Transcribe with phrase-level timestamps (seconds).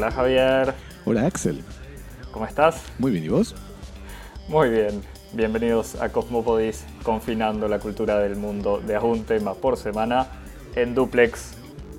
[0.00, 0.74] Hola Javier.
[1.04, 1.62] Hola Axel.
[2.32, 2.80] ¿Cómo estás?
[2.98, 3.54] Muy bien, ¿y vos?
[4.48, 5.02] Muy bien.
[5.34, 10.26] Bienvenidos a Cosmopodis, confinando la cultura del mundo de a un tema por semana
[10.74, 11.52] en duplex,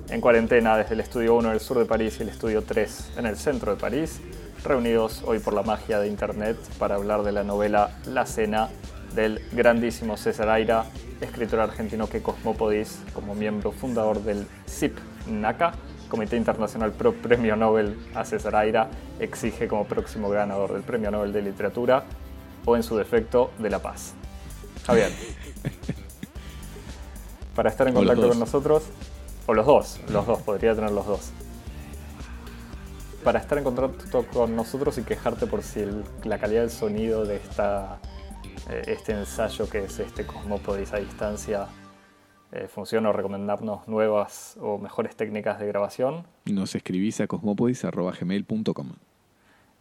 [0.08, 3.26] en cuarentena desde el estudio 1 del sur de París y el estudio 3 en
[3.26, 4.20] el centro de París,
[4.64, 8.68] reunidos hoy por la magia de internet para hablar de la novela La Cena
[9.14, 10.86] del grandísimo César Aira,
[11.20, 15.74] escritor argentino que Cosmopodis, como miembro fundador del CIP NACA,
[16.12, 21.32] Comité Internacional Pro Premio Nobel a César Aira, exige como próximo ganador del Premio Nobel
[21.32, 22.04] de Literatura
[22.66, 24.12] o en su defecto de la paz.
[24.86, 25.10] Javier.
[27.56, 28.82] Para estar en contacto con nosotros,
[29.46, 31.30] o los dos, los dos, podría tener los dos.
[33.24, 35.86] Para estar en contacto con nosotros y quejarte por si
[36.24, 38.00] la calidad del sonido de esta,
[38.68, 41.68] eh, este ensayo que es este Cosmopodis a distancia
[42.52, 46.24] eh, funciona o recomendarnos nuevas o mejores técnicas de grabación.
[46.44, 48.88] Nos escribís a cosmopodis.gmail.com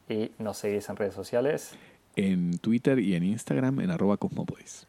[0.08, 1.75] Y nos seguís en redes sociales.
[2.16, 4.88] En Twitter y en Instagram en arroba cosmopodis.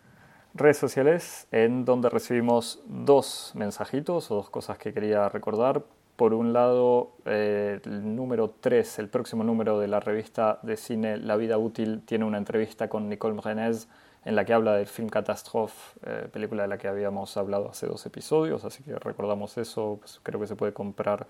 [0.55, 5.83] Redes sociales en donde recibimos dos mensajitos o dos cosas que quería recordar.
[6.14, 11.17] Por un lado, eh, el número 3, el próximo número de la revista de cine
[11.17, 13.89] La Vida Útil, tiene una entrevista con Nicole Renez
[14.24, 17.86] en la que habla del film Catastrophe, eh, película de la que habíamos hablado hace
[17.86, 21.26] dos episodios, así que recordamos eso, pues creo que se puede comprar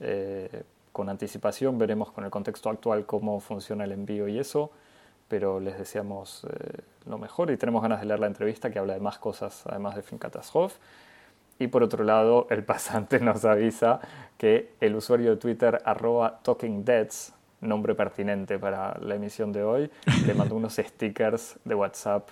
[0.00, 4.70] eh, con anticipación, veremos con el contexto actual cómo funciona el envío y eso,
[5.28, 8.94] pero les deseamos eh, lo mejor y tenemos ganas de leer la entrevista que habla
[8.94, 10.76] de más cosas además del film Catastrophe.
[11.58, 14.00] Y por otro lado, el pasante nos avisa
[14.36, 17.32] que el usuario de Twitter arroba talkingdeads
[17.64, 19.90] nombre pertinente para la emisión de hoy,
[20.26, 22.28] le mandó unos stickers de WhatsApp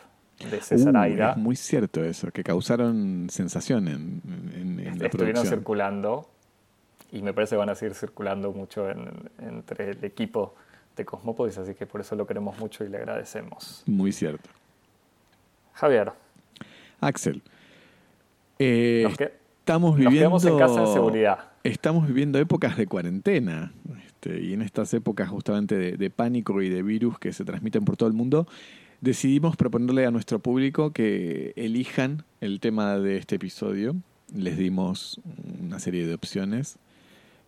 [0.51, 1.31] de César uh, Aira.
[1.33, 4.23] Es muy cierto eso, que causaron sensación en,
[4.55, 6.29] en, la Estuvieron circulando
[7.13, 10.55] y me parece que van a seguir circulando mucho entre el equipo
[10.97, 13.83] de Cosmopodis, así que por eso lo queremos mucho y le agradecemos.
[13.87, 14.49] Muy cierto.
[15.75, 16.13] Javier.
[17.01, 17.43] Axel.
[18.59, 19.07] Eh,
[19.59, 21.39] estamos viviendo, nos en casa de seguridad.
[21.65, 23.73] Estamos viviendo épocas de cuarentena.
[24.25, 27.97] Este, y en estas épocas justamente de, pánico y de virus que se transmiten por
[27.97, 28.47] todo el mundo,
[29.01, 33.97] decidimos proponerle a nuestro público que elijan el tema de este episodio.
[34.33, 35.21] Les dimos
[35.61, 36.79] una serie de opciones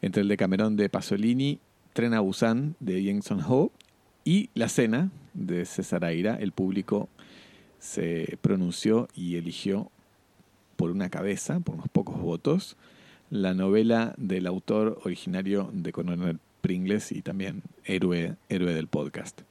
[0.03, 1.61] entre el de Camerón de Pasolini,
[1.93, 3.71] Tren a Busan de Yang Son Ho
[4.25, 6.35] y La Cena de César Aira.
[6.35, 7.09] El público
[7.79, 9.93] se pronunció y eligió
[10.75, 12.77] por una cabeza, por unos pocos votos,
[13.31, 19.42] la novela del autor originario de Coronel Pringles y también héroe, héroe del podcast.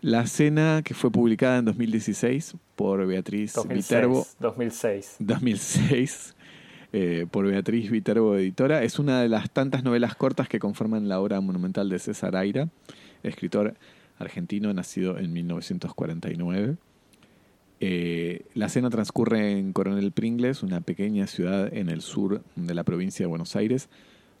[0.00, 4.26] La cena que fue publicada en 2016 por Beatriz 2006, Viterbo.
[4.40, 5.16] 2006.
[5.18, 6.34] 2006
[6.94, 8.82] eh, por Beatriz Viterbo, editora.
[8.82, 12.70] Es una de las tantas novelas cortas que conforman la obra monumental de César Aira,
[13.22, 13.74] escritor
[14.18, 16.76] argentino nacido en 1949.
[17.80, 22.84] Eh, la cena transcurre en Coronel Pringles, una pequeña ciudad en el sur de la
[22.84, 23.90] provincia de Buenos Aires,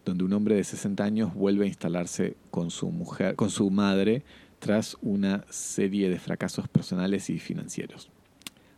[0.08, 4.22] donde un hombre de 60 años vuelve a instalarse con su mujer, con su madre,
[4.58, 8.08] tras una serie de fracasos personales y financieros.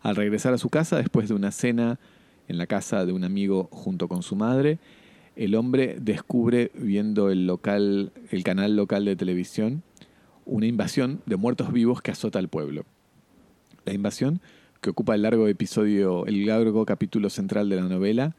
[0.03, 1.99] Al regresar a su casa, después de una cena
[2.49, 4.79] en la casa de un amigo junto con su madre,
[5.37, 9.83] el hombre descubre, viendo el, local, el canal local de televisión,
[10.45, 12.85] una invasión de muertos vivos que azota al pueblo.
[13.85, 14.41] La invasión,
[14.81, 18.35] que ocupa el largo episodio, el largo capítulo central de la novela,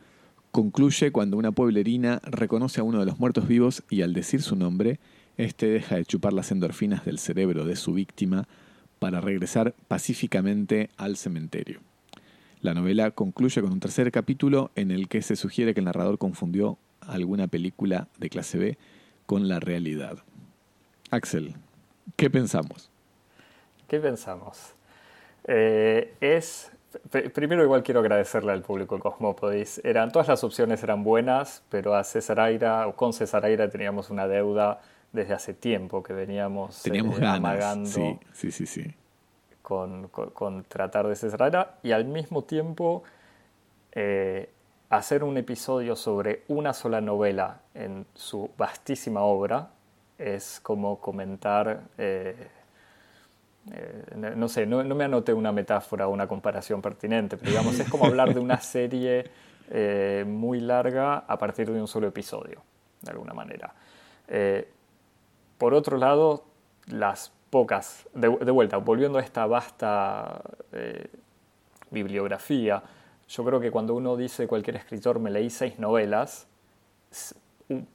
[0.52, 4.56] concluye cuando una pueblerina reconoce a uno de los muertos vivos y al decir su
[4.56, 5.00] nombre,
[5.38, 8.48] éste deja de chupar las endorfinas del cerebro de su víctima
[9.00, 11.80] para regresar pacíficamente al cementerio.
[12.62, 16.20] La novela concluye con un tercer capítulo en el que se sugiere que el narrador
[16.20, 18.78] confundió alguna película de clase B
[19.26, 20.20] con la realidad.
[21.10, 21.56] Axel,
[22.16, 22.92] ¿qué pensamos?
[23.88, 24.76] ¿Qué pensamos?
[25.48, 26.72] Eh, es
[27.34, 29.82] Primero igual quiero agradecerle al público de Cosmopodis.
[29.84, 34.10] Eran, todas las opciones eran buenas, pero a César Aira, o con César Aira teníamos
[34.10, 38.94] una deuda desde hace tiempo que veníamos teníamos eh, amagando sí, sí, sí, sí.
[39.62, 43.04] Con, con, tratar de César Aira y al mismo tiempo
[43.92, 44.50] eh,
[44.90, 49.70] hacer un episodio sobre una sola novela en su vastísima obra
[50.18, 51.82] es como comentar...
[51.98, 52.48] Eh,
[53.70, 57.88] eh, no sé, no, me anoté una metáfora o una comparación pertinente, pero digamos, es
[57.90, 59.30] como hablar de una serie
[59.70, 62.64] eh, muy larga a partir de un solo episodio,
[63.02, 63.74] de alguna manera.
[64.28, 64.68] Eh,
[65.58, 66.44] por otro lado,
[66.88, 70.42] las pocas, de, vuelta, volviendo a esta vasta
[71.92, 72.82] bibliografía,
[73.28, 76.48] yo creo que cuando uno dice cualquier escritor me leí seis novelas,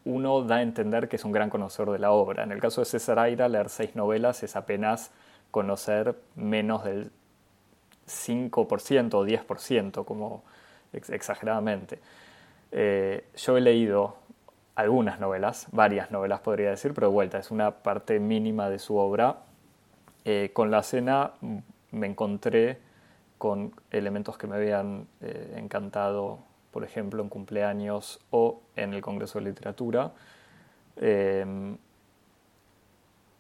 [0.05, 2.45] uno da a entender que es un gran conocedor de la obra.
[2.45, 5.11] En el caso de César Aira, leer seis novelas es apenas
[5.57, 7.11] conocer menos del
[8.07, 10.45] 5% o 10%, como
[10.93, 11.99] exageradamente.
[12.73, 14.19] Eh, yo he leído
[14.75, 18.99] algunas novelas, varias novelas podría decir, pero de vuelta, es una parte mínima de su
[18.99, 19.39] obra.
[20.27, 21.33] Eh, con la cena
[21.91, 22.79] me encontré
[23.39, 29.39] con elementos que me habían eh, encantado, por ejemplo, en cumpleaños o en el Congreso
[29.39, 30.13] de Literatura.
[30.97, 31.79] Em,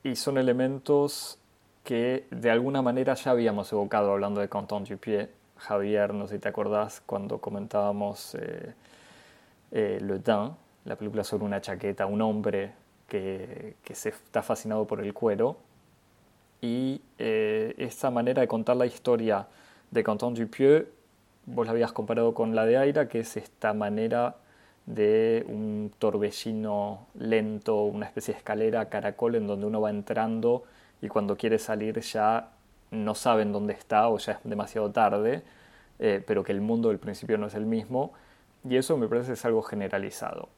[0.02, 1.38] y son elementos
[1.86, 5.28] que de alguna manera ya habíamos evocado hablando de Canton Dupieux.
[5.56, 8.74] Javier, no sé si te acordás cuando comentábamos eh,
[9.70, 10.50] eh, Le Dain,
[10.84, 12.72] la película sobre una chaqueta, un hombre
[13.06, 15.58] que, que se está fascinado por el cuero.
[16.60, 19.46] Y eh, esta manera de contar la historia
[19.92, 20.88] de Canton Dupieux,
[21.46, 24.34] vos la habías comparado con la de Aira, que es esta manera
[24.86, 30.64] de un torbellino lento, una especie de escalera caracol en donde uno va entrando
[31.00, 32.50] y cuando quiere salir ya
[32.90, 35.42] no saben dónde está o ya es demasiado tarde,
[35.98, 38.12] eh, pero que el mundo del principio no es el mismo.
[38.68, 40.48] Y eso me parece es algo generalizado.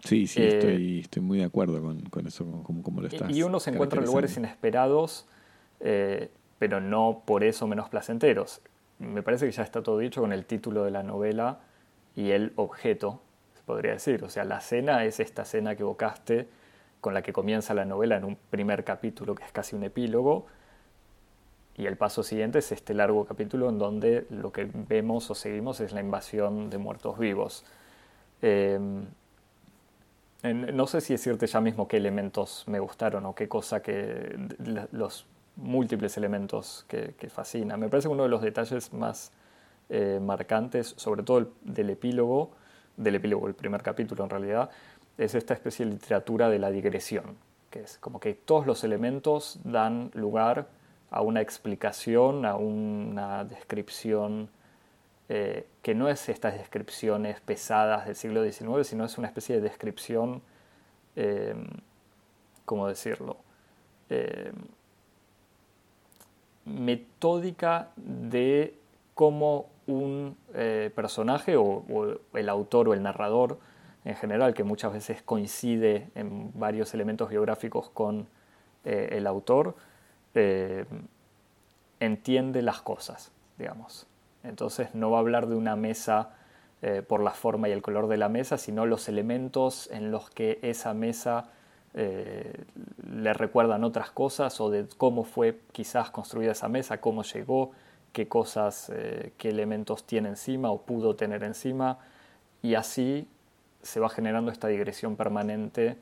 [0.00, 3.30] Sí, sí, estoy, eh, estoy muy de acuerdo con, con eso, como, como lo estás.
[3.30, 5.26] Y uno se encuentra en lugares inesperados
[5.80, 8.62] eh, pero no por eso menos placenteros.
[8.98, 11.60] Me parece que ya está todo dicho con el título de la novela
[12.16, 13.20] y el objeto,
[13.54, 14.24] se podría decir.
[14.24, 16.48] O sea, la cena es esta cena que evocaste
[17.04, 20.46] con la que comienza la novela en un primer capítulo que es casi un epílogo.
[21.76, 25.80] Y el paso siguiente es este largo capítulo en donde lo que vemos o seguimos
[25.80, 27.66] es la invasión de muertos vivos.
[28.40, 29.04] Em,
[30.42, 34.38] no sé si decirte ya mismo qué elementos me gustaron o qué cosa que
[34.92, 37.78] los múltiples elementos que, que fascinan.
[37.80, 39.30] Me parece que uno de los detalles más
[39.90, 42.52] eh, marcantes, sobre todo del epílogo,
[42.96, 44.70] del epílogo, el primer capítulo en realidad,
[45.18, 47.36] es esta especie de literatura de la digresión,
[47.70, 50.68] que es como que todos los elementos dan lugar
[51.10, 54.50] a una explicación, a una descripción
[55.28, 59.62] eh, que no es estas descripciones pesadas del siglo XIX, sino es una especie de
[59.62, 60.42] descripción,
[61.16, 61.54] eh,
[62.64, 63.38] ¿cómo decirlo?
[66.64, 68.78] metódica de
[69.14, 71.84] cómo un eh, personaje o,
[72.32, 73.58] el autor o el narrador
[74.04, 78.28] en general, que muchas veces coincide en varios elementos biográficos con
[78.84, 79.76] eh, el autor,
[80.34, 80.84] eh,
[82.00, 84.06] entiende las cosas, digamos.
[84.42, 86.30] Entonces no va a hablar de una mesa
[87.08, 90.58] por la forma y el color de la mesa, sino los elementos en los que
[90.60, 91.48] esa mesa
[91.96, 92.52] eh,
[93.08, 97.70] le recuerdan otras cosas o de cómo fue quizás construida esa mesa, cómo llegó,
[98.12, 101.98] qué cosas, eh, qué elementos tiene encima o pudo tener encima
[102.62, 103.28] y así
[103.84, 105.96] se va generando esta digresión permanente,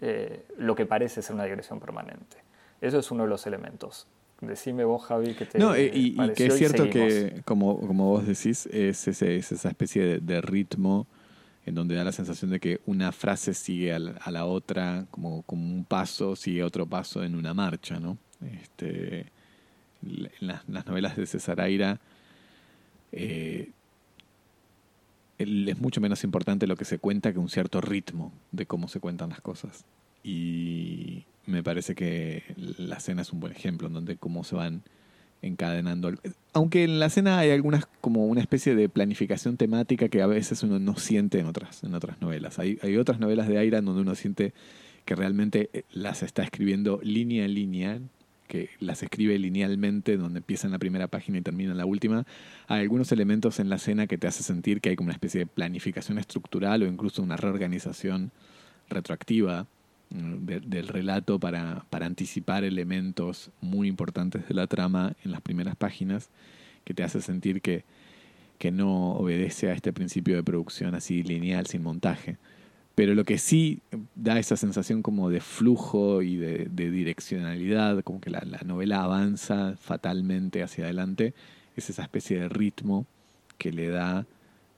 [0.00, 2.38] eh, lo que parece ser una digresión permanente.
[2.80, 4.06] Eso es uno de los elementos.
[4.40, 8.66] Decime vos, Javi, que te No, y, que es cierto que, como, como vos decís,
[8.66, 11.06] es, esa especie de ritmo
[11.66, 15.66] en donde da la sensación de que una frase sigue a la, otra, como, como,
[15.74, 18.16] un paso sigue otro paso en una marcha, ¿no?
[18.40, 19.26] Este,
[20.02, 22.00] en las, novelas de César Aira
[23.12, 23.70] eh,
[25.38, 29.00] es mucho menos importante lo que se cuenta que un cierto ritmo de cómo se
[29.00, 29.84] cuentan las cosas.
[30.22, 34.82] Y me parece que la cena es un buen ejemplo, en donde cómo se van
[35.40, 36.12] encadenando.
[36.52, 40.62] Aunque en la escena hay algunas como una especie de planificación temática que a veces
[40.62, 42.58] uno no siente en otras, en otras novelas.
[42.58, 44.52] Hay, hay otras novelas de Aira donde uno siente
[45.04, 48.00] que realmente eh, las está escribiendo línea en línea,
[48.48, 52.26] que las escribe linealmente, donde empieza en la primera página y termina en la última.
[52.66, 55.40] Hay algunos elementos en la escena que te hace sentir que hay como una especie
[55.40, 58.32] de planificación estructural o incluso una reorganización
[58.88, 59.66] retroactiva
[60.10, 66.30] del relato para, para, anticipar elementos muy importantes de la trama en las primeras páginas,
[66.84, 67.84] que te hace sentir que,
[68.58, 72.38] que no obedece a este principio de producción así lineal, sin montaje.
[72.98, 73.80] Pero lo que sí
[74.16, 80.64] da esa sensación como de flujo y de, direccionalidad, como que la, novela avanza fatalmente
[80.64, 81.32] hacia adelante,
[81.76, 83.06] es esa especie de ritmo
[83.56, 84.26] que le da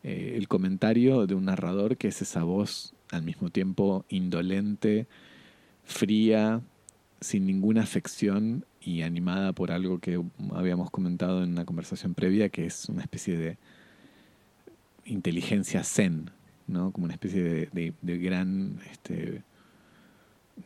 [0.02, 5.06] eh, el comentario de un narrador que es esa voz al mismo tiempo indolente,
[5.84, 6.60] fría,
[7.22, 10.22] sin ninguna afección y animada por algo que
[10.52, 13.56] habíamos comentado en una conversación previa, que es una especie de
[15.06, 16.30] inteligencia zen,
[16.70, 16.92] ¿no?
[16.92, 19.42] como una especie de, gran, este,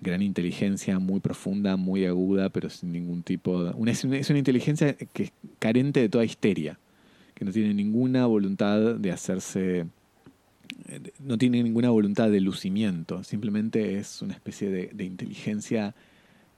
[0.00, 3.73] gran inteligencia muy profunda, muy aguda, pero sin ningún tipo de...
[3.73, 6.78] Una, es una inteligencia que es carente de toda histeria,
[7.34, 9.87] que no tiene ninguna voluntad de hacerse
[11.18, 15.94] no tiene ninguna voluntad de lucimiento, simplemente es una especie de, inteligencia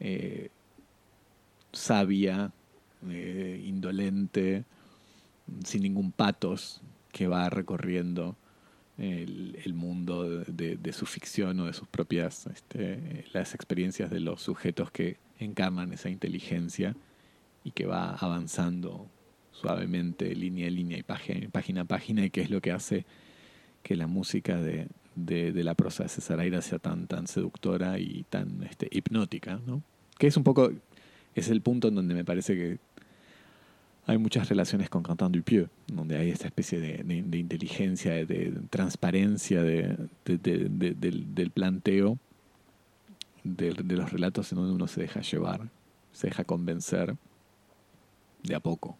[0.00, 0.50] eh,
[1.72, 2.52] sabia,
[3.08, 4.64] eh, indolente,
[5.64, 6.80] sin ningún patos,
[7.12, 8.36] que va recorriendo
[8.98, 14.90] el, mundo de, su ficción o de sus propias, este, las experiencias de los sujetos
[14.90, 16.96] que encarnan esa inteligencia
[17.62, 19.08] y que va avanzando
[19.52, 23.04] suavemente, línea a línea y página, a página, y que es lo que hace
[23.82, 28.62] que la música de, la prosa de César Aira sea tan, tan seductora y tan
[28.64, 29.60] este, hipnótica.
[30.18, 30.72] Que es un poco,
[31.34, 32.78] es el punto en donde me parece que
[34.06, 40.08] hay muchas relaciones con Quentin Dupieux, donde hay esta especie de, inteligencia, de, transparencia del,
[40.24, 42.16] del, planteo
[43.42, 45.68] de, los relatos en donde uno se deja llevar,
[46.12, 47.16] se deja convencer
[48.44, 48.96] de a poco,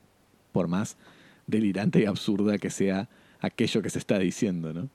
[0.51, 0.97] por más
[1.47, 3.09] delirante y absurda que sea
[3.41, 4.89] aquello que se está diciendo, ¿no?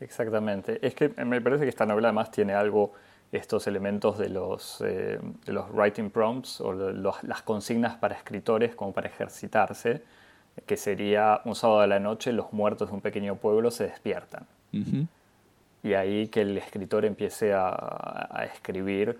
[0.00, 0.78] Exactamente.
[0.86, 2.94] Es que me parece que esta novela además tiene algo
[3.32, 8.92] estos elementos de los, eh, de los writing prompts o las consignas para escritores como
[8.92, 10.02] para ejercitarse,
[10.64, 14.46] que sería un sábado de la noche los muertos de un pequeño pueblo se despiertan.
[15.82, 17.68] Y ahí que el escritor empiece a,
[18.30, 19.18] a, escribir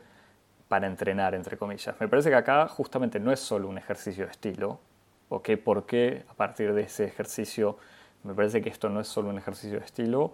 [0.69, 1.95] para entrenar, entre comillas.
[2.01, 4.81] Me parece que acá justamente no es solo un ejercicio de estilo,
[5.29, 7.79] o que por qué a partir de ese ejercicio,
[8.25, 10.33] me parece que esto no es solo un ejercicio de estilo,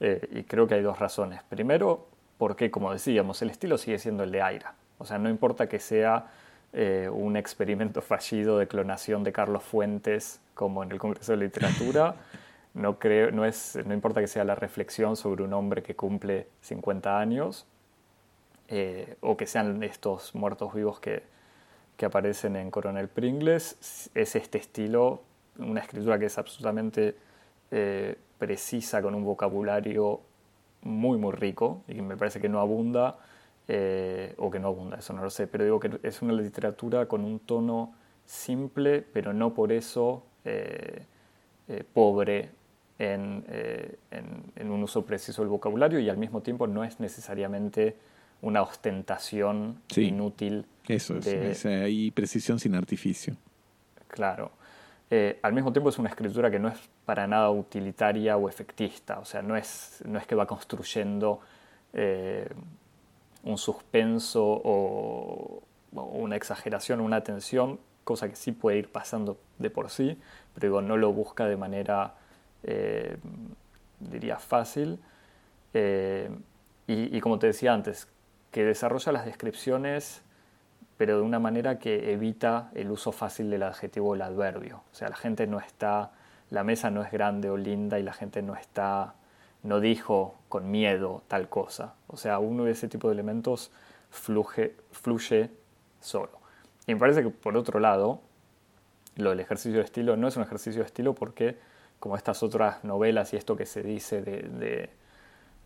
[0.00, 1.42] eh, y creo que hay dos razones.
[1.44, 2.08] Primero,
[2.40, 4.72] porque, como decíamos, el estilo sigue siendo el de Aira.
[4.96, 6.28] O sea, no importa que sea
[6.72, 12.14] eh, un experimento fallido de clonación de Carlos Fuentes, como en el Congreso de Literatura,
[12.72, 16.46] no, creo, no, es, no importa que sea la reflexión sobre un hombre que cumple
[16.62, 17.66] 50 años,
[18.68, 21.22] eh, o que sean estos muertos vivos que,
[21.98, 25.20] que aparecen en Coronel Pringles, es este estilo,
[25.58, 27.16] una escritura que es absolutamente
[27.70, 30.22] eh, precisa, con un vocabulario
[30.82, 33.18] muy, muy rico y que me parece que no abunda,
[33.68, 37.06] eh, o que no abunda, eso no lo sé, pero digo que es una literatura
[37.06, 37.94] con un tono
[38.24, 41.04] simple, pero no por eso eh,
[41.68, 42.50] eh, pobre
[42.98, 43.44] en,
[44.10, 47.96] en, un uso preciso del vocabulario y al mismo tiempo no es necesariamente
[48.42, 50.66] una ostentación inútil.
[50.86, 53.36] Eso es, hay precisión sin artificio.
[54.08, 54.50] Claro.
[55.12, 59.18] Eh, al mismo tiempo es una escritura que no es para nada utilitaria o efectista,
[59.18, 61.40] o sea, no es, no es que va construyendo
[61.92, 62.48] eh,
[63.42, 65.62] un suspenso o,
[65.92, 70.16] una exageración una tensión, cosa que sí puede ir pasando de por sí,
[70.54, 72.14] pero no lo busca de manera,
[72.62, 73.16] eh,
[73.98, 75.00] diría, fácil.
[76.86, 78.08] y como te decía antes,
[78.52, 80.22] que desarrolla las descripciones
[81.00, 84.82] pero de una manera que evita el uso fácil del adjetivo o el adverbio.
[84.92, 86.10] O sea, la gente no está,
[86.50, 89.14] la mesa no es grande o linda y la gente no está,
[89.62, 91.94] no dijo con miedo tal cosa.
[92.06, 93.72] O sea, uno de ese tipo de elementos
[94.10, 95.50] fluye,
[96.00, 96.38] solo.
[96.86, 98.20] Y me parece que por otro lado,
[99.16, 101.56] lo del ejercicio de estilo no es un ejercicio de estilo porque,
[101.98, 104.90] como estas otras novelas y esto que se dice de,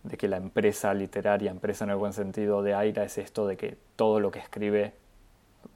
[0.03, 3.57] de que la empresa literaria, empresa en el buen sentido de Aira, es esto de
[3.57, 4.93] que todo lo que escribe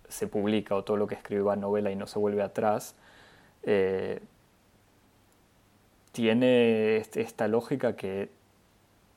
[0.07, 2.95] se publica o todo lo que escribe novela y no se vuelve atrás,
[3.63, 4.21] eh,
[6.11, 8.29] tiene esta lógica que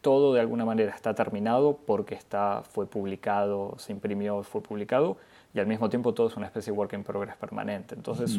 [0.03, 5.17] todo de alguna manera está terminado porque está, fue publicado, se imprimió, fue publicado,
[5.55, 7.95] y al mismo tiempo todo es una especie de work in progress permanente.
[7.95, 8.39] Entonces,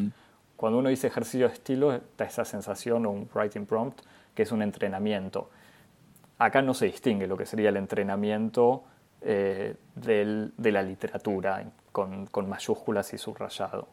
[0.58, 4.02] cuando uno dice ejercicio de estilo, da esa sensación o un writing prompt
[4.36, 5.50] que es un entrenamiento.
[6.38, 8.84] Acá no se distingue lo que sería el entrenamiento
[9.22, 11.64] eh, de la literatura
[11.94, 13.88] con, mayúsculas y subrayado.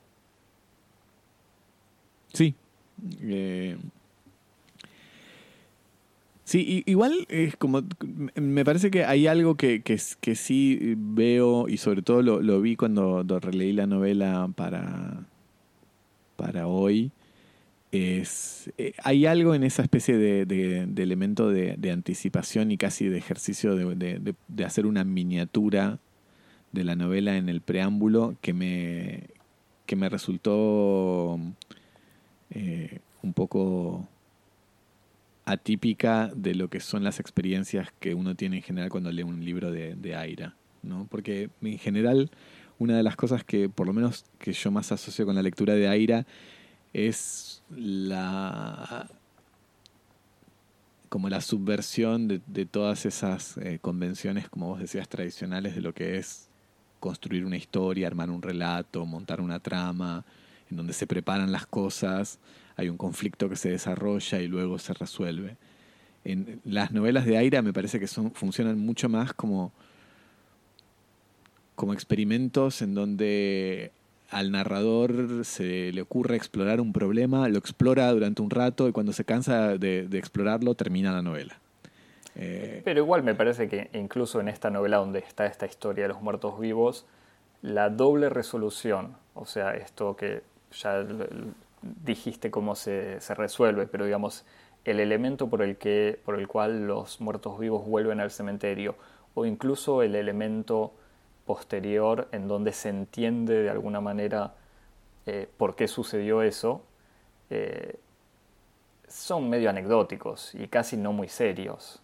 [2.33, 2.55] Sí.
[3.23, 3.77] Eh,
[6.45, 7.83] sí, igual es como.
[8.35, 13.23] Me parece que hay algo que, que, sí veo, y sobre todo lo, vi cuando
[13.39, 15.27] releí la novela para,
[16.37, 17.13] para hoy.
[17.93, 20.43] Es, eh, hay algo en esa especie de,
[20.97, 25.99] elemento de, anticipación y casi de ejercicio de, hacer una miniatura
[26.73, 29.25] de la novela en el preámbulo que me,
[29.87, 31.39] que me resultó
[32.51, 34.09] eh, un poco
[35.45, 39.45] atípica de lo que son las experiencias que uno tiene en general cuando lee un
[39.45, 40.55] libro de, de Aira.
[40.83, 41.07] ¿no?
[41.11, 42.31] Porque en general
[42.79, 45.75] una de las cosas que por lo menos que yo más asocio con la lectura
[45.75, 46.27] de Aira
[46.93, 49.09] es la
[51.11, 56.19] como la subversión de, todas esas eh, convenciones, como vos decías, tradicionales de lo que
[56.19, 56.50] es
[57.01, 60.25] construir una historia, armar un relato, montar una trama,
[60.71, 62.39] en donde se preparan las cosas,
[62.77, 65.57] hay un conflicto que se desarrolla y luego se resuelve.
[66.25, 69.73] En las novelas de Aira me parece que son, funcionan mucho más como,
[71.75, 73.91] como experimentos en donde
[74.31, 79.13] al narrador se le ocurre explorar un problema, lo explora durante un rato y cuando
[79.13, 81.59] se cansa de, explorarlo termina la novela.
[82.43, 86.09] Eh, Pero igual me parece que incluso en esta novela donde está esta historia de
[86.09, 87.07] los muertos vivos,
[87.61, 90.43] la doble resolución, o sea, esto que
[90.73, 91.05] ya
[91.83, 94.47] dijiste cómo se, se resuelve, pero digamos,
[94.87, 98.95] el elemento por el, que, por el cual los muertos vivos vuelven al cementerio,
[99.35, 100.95] o incluso el elemento
[101.45, 104.55] posterior en donde se entiende de alguna manera
[105.27, 106.83] eh, por qué sucedió eso,
[107.51, 107.97] eh,
[109.09, 112.01] son medio anecdóticos y casi no muy serios.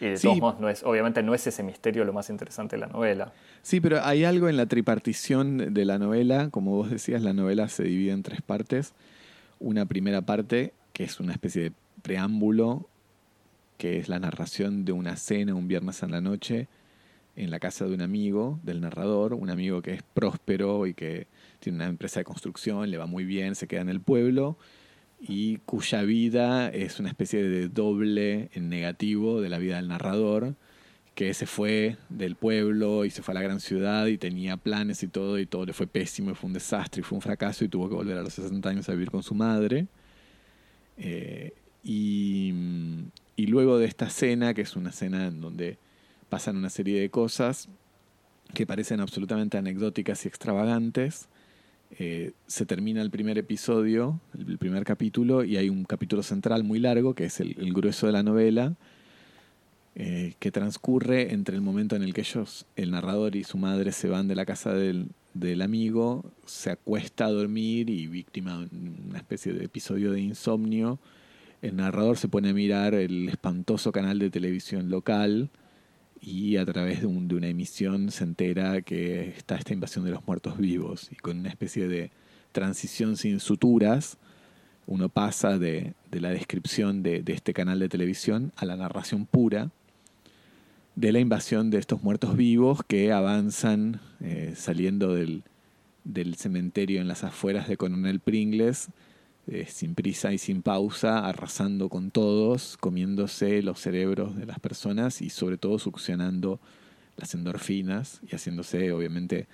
[0.00, 2.80] Y de todos modos, no es, obviamente no es ese misterio lo más interesante de
[2.80, 3.32] la novela.
[3.62, 6.50] Sí, pero hay algo en la tripartición de la novela.
[6.50, 8.92] Como vos decías, la novela se divide en tres partes.
[9.58, 11.72] Una primera parte, que es una especie de
[12.02, 12.88] preámbulo,
[13.78, 16.68] que es la narración de una cena un viernes en la noche
[17.36, 21.26] en la casa de un amigo del narrador, un amigo que es próspero y que
[21.60, 24.56] tiene una empresa de construcción, le va muy bien, se queda en el pueblo
[25.20, 30.54] y cuya vida es una especie de doble en negativo de la vida del narrador,
[31.14, 35.02] que se fue del pueblo y se fue a la gran ciudad y tenía planes
[35.02, 37.64] y todo y todo le fue pésimo y fue un desastre y fue un fracaso
[37.64, 39.86] y tuvo que volver a los 60 años a vivir con su madre.
[40.98, 42.52] Eh, y,
[43.36, 45.78] luego de esta cena, que es una cena en donde
[46.28, 47.68] pasan una serie de cosas
[48.54, 51.28] que parecen absolutamente anecdóticas y extravagantes.
[51.98, 56.78] Eh, se termina el primer episodio, el primer capítulo, y hay un capítulo central muy
[56.78, 58.74] largo, que es el, grueso de la novela,
[59.94, 63.92] eh, que transcurre entre el momento en el que ellos, el narrador y su madre,
[63.92, 68.68] se van de la casa del, del amigo, se acuesta a dormir y víctima de
[69.08, 70.98] una especie de episodio de insomnio,
[71.62, 75.50] el narrador se pone a mirar el espantoso canal de televisión local,
[76.26, 80.58] y a través de, una emisión se entera que está esta invasión de los muertos
[80.58, 82.10] vivos y con una especie de
[82.50, 84.18] transición sin suturas
[84.88, 89.70] uno pasa de, la descripción de, este canal de televisión a la narración pura
[90.96, 95.44] de la invasión de estos muertos vivos que avanzan eh, saliendo del,
[96.02, 98.88] del cementerio en las afueras de Coronel Pringles
[99.48, 105.22] eh, sin prisa y sin pausa, arrasando con todos, comiéndose los cerebros de las personas
[105.22, 106.58] y sobre todo succionando
[107.16, 109.46] las endorfinas y haciéndose obviamente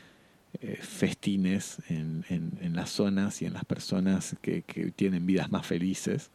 [0.60, 4.62] eh, festines en, en, las zonas y en las personas que,
[4.96, 6.30] tienen vidas más felices,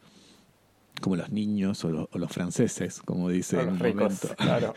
[1.01, 4.35] como los niños o, los franceses, como dice en un momento.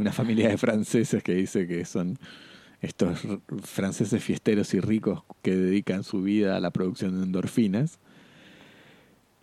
[0.00, 2.18] Una familia de franceses que dice que son
[2.80, 3.20] estos
[3.62, 8.00] franceses fiesteros y ricos que dedican su vida a la producción de endorfinas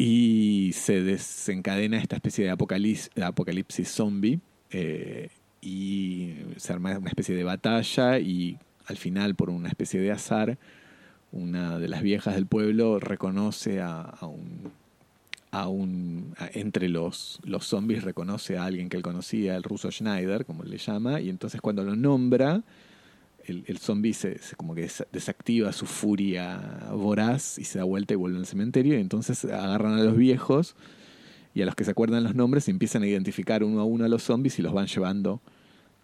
[0.06, 5.30] y se desencadena esta especie de apocalipsis, zombie eh,
[5.62, 10.58] y se arma una especie de batalla y al final por una especie de azar
[11.32, 14.74] una de las viejas del pueblo reconoce a, un
[15.52, 20.46] a un entre los, los zombies reconoce a alguien que él conocía, el ruso Schneider,
[20.46, 22.62] como le llama, y entonces cuando lo nombra,
[23.46, 28.18] el, el zombie se, como que desactiva su furia voraz y se da vuelta y
[28.18, 28.98] vuelve al cementerio.
[28.98, 30.76] Y entonces agarran a los viejos
[31.54, 34.08] y a los que se acuerdan los nombres empiezan a identificar uno a uno a
[34.08, 35.42] los zombies y los van llevando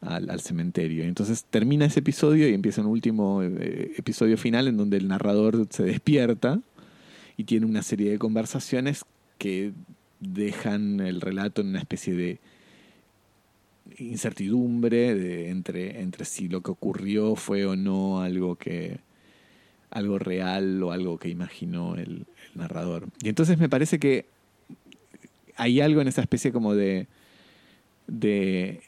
[0.01, 1.03] al, cementerio.
[1.03, 5.07] Y entonces termina ese episodio y empieza un último eh, episodio final en donde el
[5.07, 6.61] narrador se despierta
[7.35, 9.05] y tiene una serie de conversaciones
[9.37, 9.73] que
[10.19, 12.39] dejan el relato en una especie de
[13.99, 18.99] incertidumbre entre, entre si lo que ocurrió fue o no algo que
[19.91, 23.07] algo real o algo que imaginó el, narrador.
[23.21, 24.25] Y entonces me parece que
[25.55, 27.07] hay algo en esa especie como de,
[28.07, 28.81] de,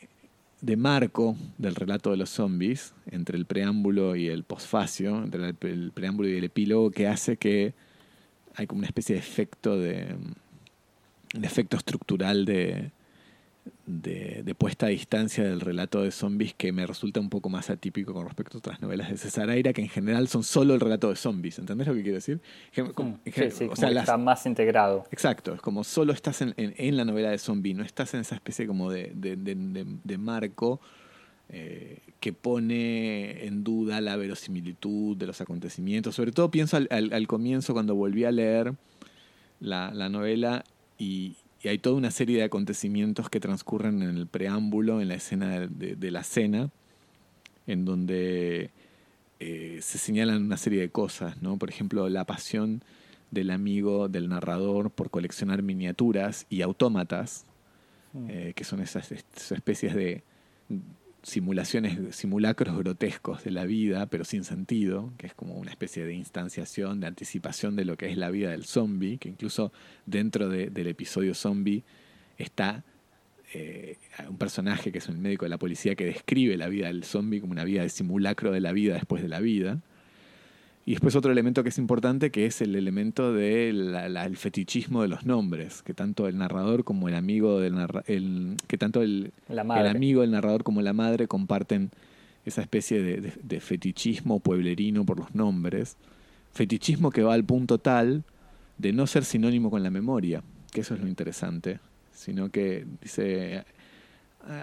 [0.61, 5.91] de, marco del relato de los zombies, entre el preámbulo y el posfacio, entre el,
[5.91, 7.73] preámbulo y el epílogo, que hace que
[8.55, 10.07] hay como una especie de efecto de,
[11.33, 12.91] de efecto estructural de,
[13.85, 18.13] de, puesta a distancia del relato de zombies que me resulta un poco más atípico
[18.13, 21.09] con respecto a otras novelas de César Aira, que en general son solo el relato
[21.09, 21.59] de zombies.
[21.59, 22.39] ¿Entendés lo que quiero decir?
[22.73, 25.05] está más integrado.
[25.11, 28.35] Exacto, es como solo estás en, en, la novela de zombie, no estás en esa
[28.35, 30.79] especie como de, de, marco
[31.49, 36.15] eh, que pone en duda la verosimilitud de los acontecimientos.
[36.15, 38.73] Sobre todo pienso al, al, comienzo cuando volví a leer
[39.59, 40.63] la, la novela
[40.97, 45.15] y, y hay toda una serie de acontecimientos que transcurren en el preámbulo, en la
[45.15, 46.71] escena de, la cena,
[47.67, 48.71] en donde
[49.39, 51.57] eh, se señalan una serie de cosas, ¿no?
[51.57, 52.83] Por ejemplo, la pasión
[53.29, 57.45] del amigo del narrador por coleccionar miniaturas y autómatas,
[58.13, 58.25] mm.
[58.29, 60.23] eh, que son esas, especies de
[61.23, 66.13] simulaciones, simulacros grotescos de la vida, pero sin sentido, que es como una especie de
[66.13, 69.71] instanciación, de anticipación de lo que es la vida del zombie, que incluso
[70.05, 71.83] dentro del episodio zombie
[72.37, 72.83] está
[73.53, 73.97] eh,
[74.29, 77.41] un personaje que es el médico de la policía que describe la vida del zombie
[77.41, 79.81] como una vida de simulacro de la vida después de la vida.
[80.85, 85.25] Y después otro elemento que es importante, que es el elemento del fetichismo de los
[85.25, 87.75] nombres, que tanto el narrador como el amigo del
[88.07, 91.91] el, que tanto el, el, amigo del narrador como la madre comparten
[92.45, 95.97] esa especie de, de, fetichismo pueblerino por los nombres.
[96.51, 98.23] Fetichismo que va al punto tal
[98.79, 100.41] de no ser sinónimo con la memoria,
[100.71, 101.79] que eso es lo interesante,
[102.11, 103.63] sino que dice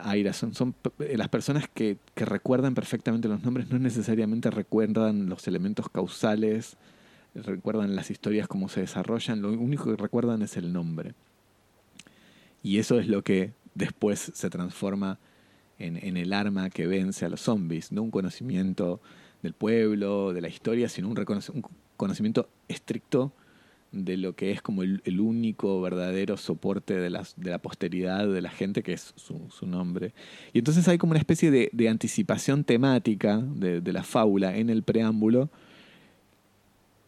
[0.02, 5.28] Aira, son, son eh, las personas que, que, recuerdan perfectamente los nombres, no necesariamente recuerdan
[5.28, 6.76] los elementos causales,
[7.34, 11.14] recuerdan las historias, cómo se desarrollan, lo único que recuerdan es el nombre.
[12.62, 15.18] Y eso es lo que después se transforma
[15.78, 19.00] en, en el arma que vence a los zombies, no un conocimiento
[19.42, 21.62] del pueblo, de la historia, sino un, un
[21.96, 23.32] conocimiento estricto
[23.92, 28.42] de lo que es como el, único verdadero soporte de, las, de la posteridad de
[28.42, 30.12] la gente, que es su, nombre.
[30.52, 35.50] Y entonces hay como una especie de, anticipación temática de, la fábula en el preámbulo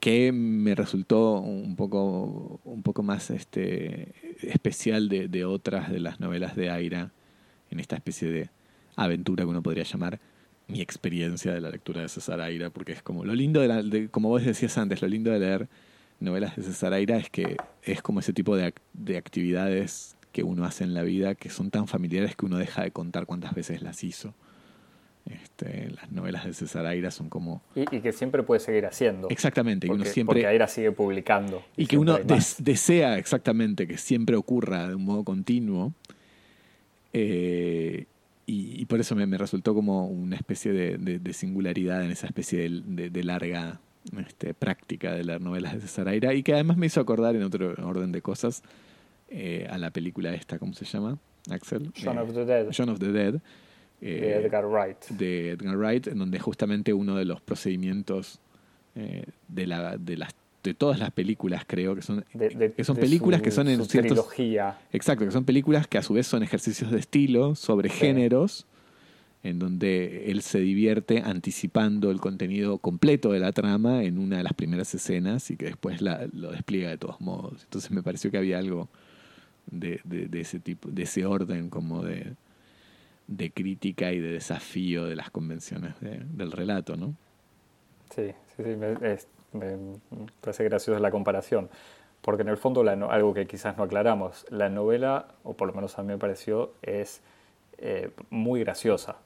[0.01, 6.21] que me resultó un poco, un poco más este, especial de, de otras de las
[6.21, 7.13] novelas de Aira,
[7.71, 8.49] en esta especie de
[8.97, 10.19] aventura que uno podría llamar
[10.69, 13.83] mi experiencia de la lectura de César Aira, porque es como lo lindo de, la,
[13.83, 15.69] de como vos decías antes, lo lindo de leer
[16.21, 20.65] novelas de César Aira es que es como ese tipo de, de, actividades que uno
[20.65, 23.83] hace en la vida que son tan familiares que uno deja de contar cuántas veces
[23.83, 24.35] las hizo.
[25.27, 27.63] Este, las novelas de César Aira son como...
[27.75, 29.29] Y, que siempre puede seguir haciendo.
[29.29, 29.87] Exactamente.
[29.87, 31.63] Porque, uno siempre, porque Aira sigue publicando.
[31.77, 32.19] Y, que uno
[32.59, 35.93] desea exactamente que siempre ocurra de un modo continuo.
[37.13, 38.07] Eh,
[38.53, 42.69] y, por eso me, me, resultó como una especie de, de, singularidad en esa especie
[42.69, 43.81] de, larga
[44.19, 47.43] este, práctica de las novelas de César Aira y que además me hizo acordar en
[47.43, 48.63] otro orden de cosas
[49.29, 51.19] eh, a la película esta, ¿cómo se llama?
[51.51, 51.93] Axel.
[51.95, 52.71] Shaun of the Dead.
[52.71, 53.35] Shaun of the Dead.
[53.35, 53.41] de
[54.01, 55.07] eh, Edgar Wright.
[55.11, 58.41] De Edgar Wright, en donde justamente uno de los procedimientos
[58.95, 63.41] eh, de, la, de, las, de todas las películas, creo, que son, que son películas
[63.41, 64.13] que son en ciertos...
[64.13, 64.79] Trilogía.
[64.93, 68.67] Exacto, que son películas que a su vez son ejercicios de estilo sobre géneros
[69.43, 74.43] en donde él se divierte anticipando el contenido completo de la trama en una de
[74.43, 77.63] las primeras escenas y que después lo despliega de todos modos.
[77.65, 78.89] Entonces me pareció que había algo
[79.71, 80.01] de,
[80.33, 82.35] ese tipo, de ese orden como de,
[83.29, 87.15] de crítica y de desafío de las convenciones del relato, ¿no?
[88.15, 89.99] Sí, sí, sí, me,
[90.41, 91.71] parece graciosa la comparación,
[92.21, 95.99] porque en el fondo algo que quizás no aclaramos, la novela, o por lo menos
[95.99, 97.23] a mí me pareció, es
[97.79, 99.17] eh, muy graciosa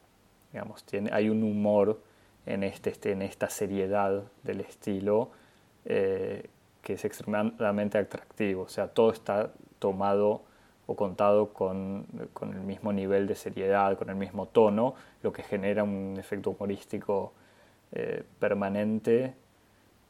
[0.55, 2.01] Digamos, tiene, hay un humor
[2.47, 5.31] en, este, este, en esta seriedad del estilo
[5.85, 6.49] eh,
[6.81, 8.63] que es extremadamente atractivo.
[8.63, 10.43] O sea, todo está tomado
[10.87, 15.43] o contado con, con, el mismo nivel de seriedad, con el mismo tono, lo que
[15.43, 17.33] genera un efecto humorístico
[17.91, 19.35] eh, permanente,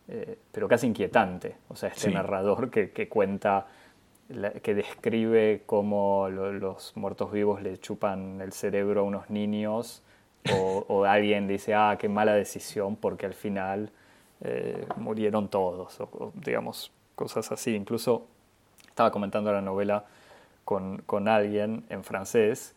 [0.08, 1.56] eh, pero casi inquietante.
[1.68, 3.66] O sea, este narrador que, que cuenta,
[4.62, 10.02] que describe cómo los muertos vivos le chupan el cerebro a unos niños
[10.52, 13.90] o, alguien dice, ah, qué mala decisión porque al final
[14.42, 17.74] eh, murieron todos, o, digamos, cosas así.
[17.74, 18.26] Incluso
[18.88, 20.04] estaba comentando la novela
[20.64, 22.74] con, con alguien en francés,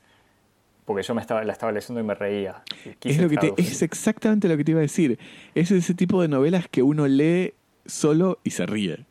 [0.86, 2.63] porque yo me estaba, la estaba leyendo y me reía.
[3.03, 5.19] es, lo que es exactamente lo que te iba a decir.
[5.53, 7.53] Es ese tipo de novelas que uno lee
[7.86, 9.06] solo y se ríe.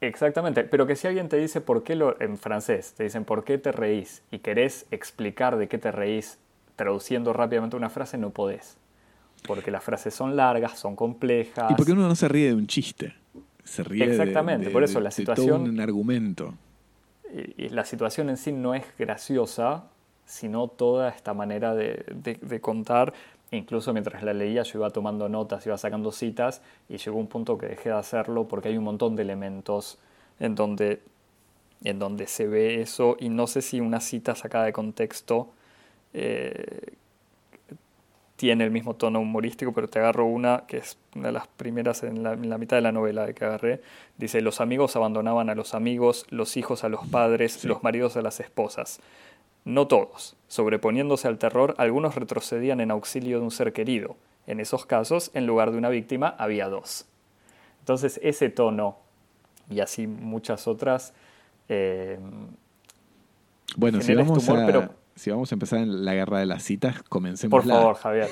[0.00, 3.44] Exactamente, pero que si alguien te dice por qué lo, en francés, te dicen por
[3.44, 6.40] qué te reís y querés explicar de qué te reís
[6.76, 8.76] traduciendo rápidamente una frase no podés.
[9.46, 11.70] Porque las frases son largas, son complejas.
[11.70, 13.14] Y porque uno no se ríe de un chiste.
[13.64, 15.62] Se ríe Exactamente, por eso la situación.
[15.62, 16.54] un argumento.
[17.56, 19.84] Y, la situación en sí no es graciosa,
[20.24, 23.14] sino toda esta manera de, de, contar.
[23.50, 27.58] Incluso mientras la leía yo iba tomando notas, iba sacando citas y llegó un punto
[27.58, 29.98] que dejé de hacerlo porque hay un montón de elementos
[30.40, 31.02] en donde,
[31.84, 35.50] en donde se ve eso y no sé si una cita sacada de contexto
[36.14, 36.94] eh,
[38.42, 42.02] tiene el mismo tono humorístico, pero te agarro una que es una de las primeras
[42.02, 43.82] en la, mitad de la novela que agarré.
[44.18, 48.22] Dice, los amigos abandonaban a los amigos, los hijos a los padres, los maridos a
[48.22, 48.98] las esposas.
[49.64, 50.34] No todos.
[50.48, 54.16] Sobreponiéndose al terror, algunos retrocedían en auxilio de un ser querido.
[54.48, 57.06] En esos casos, en lugar de una víctima, había dos.
[57.78, 58.96] Entonces, ese tono,
[59.70, 61.14] y así muchas otras,
[61.68, 62.18] eh,
[63.76, 67.62] Bueno, si vamos, a, si vamos a empezar en la guerra de las citas, comencemos.
[67.62, 68.28] Por favor, Javier.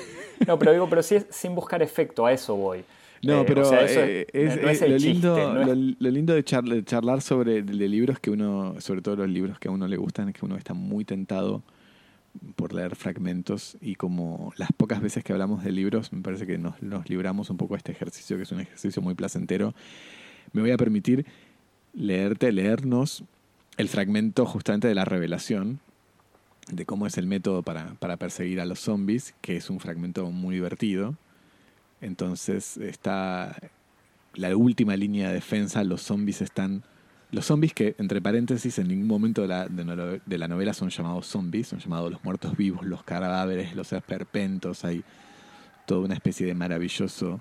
[0.47, 2.83] No, pero digo, pero sí sin buscar efecto, a eso voy.
[3.23, 5.53] No, pero es, lo, lindo,
[5.99, 9.71] lo, lindo de, charlar sobre de libros que uno, sobre todo los libros que a
[9.71, 11.61] uno le gustan, es que uno está muy tentado
[12.55, 16.57] por leer fragmentos y como las pocas veces que hablamos de libros, me parece que
[16.57, 19.75] nos, nos libramos un poco a este ejercicio, que es un ejercicio muy placentero,
[20.53, 21.25] me voy a permitir
[21.93, 23.23] leerte, leernos
[23.77, 25.79] el fragmento justamente de la revelación,
[26.71, 30.29] de cómo es el método para, para perseguir a los zombies, que es un fragmento
[30.31, 31.15] muy divertido.
[32.01, 33.55] Entonces está
[34.33, 36.83] la última línea de defensa, los zombies están
[37.31, 41.27] los zombies que, entre paréntesis, en ningún momento de la, de la novela son llamados
[41.27, 45.01] zombies, son llamados los muertos vivos, los cadáveres, los esperpentos, hay
[45.85, 47.39] toda una especie de maravilloso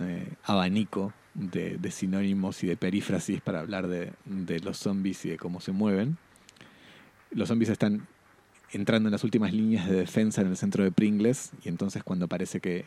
[0.00, 5.36] eh, abanico de, sinónimos y de perífrasis para hablar de, de, los zombies y de
[5.36, 6.18] cómo se mueven.
[7.30, 8.08] Los zombies están
[8.72, 12.28] entrando en las últimas líneas de defensa en el centro de Pringles y entonces cuando
[12.28, 12.84] parece que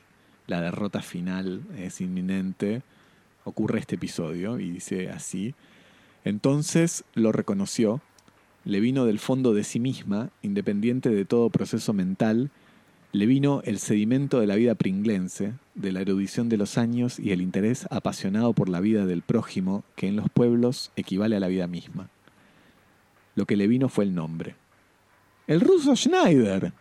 [0.47, 2.81] la derrota final es inminente,
[3.43, 5.55] ocurre este episodio y dice así.
[6.23, 8.01] Entonces lo reconoció,
[8.63, 12.51] le vino del fondo de sí misma, independiente de todo proceso mental,
[13.13, 17.31] le vino el sedimento de la vida pringlense, de la erudición de los años y
[17.31, 21.47] el interés apasionado por la vida del prójimo, que en los pueblos equivale a la
[21.47, 22.09] vida misma.
[23.35, 24.55] Lo que le vino fue el nombre.
[25.47, 26.71] El ruso Schneider.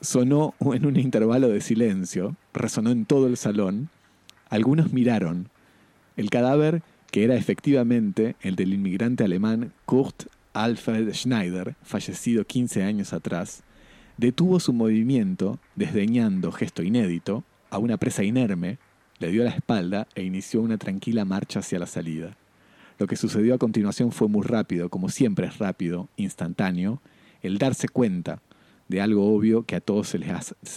[0.00, 3.88] Sonó en un intervalo de silencio, resonó en todo el salón.
[4.48, 5.48] Algunos miraron.
[6.16, 13.12] El cadáver que era efectivamente el del inmigrante alemán Kurt Alfred Schneider, fallecido 15 años
[13.12, 13.62] atrás,
[14.16, 18.78] detuvo su movimiento, desdeñando gesto inédito, a una presa inerme,
[19.18, 22.36] le dio la espalda e inició una tranquila marcha hacia la salida.
[22.98, 27.00] Lo que sucedió a continuación fue muy rápido, como siempre es rápido, instantáneo,
[27.42, 28.40] el darse cuenta
[28.88, 30.18] de algo obvio que a todos se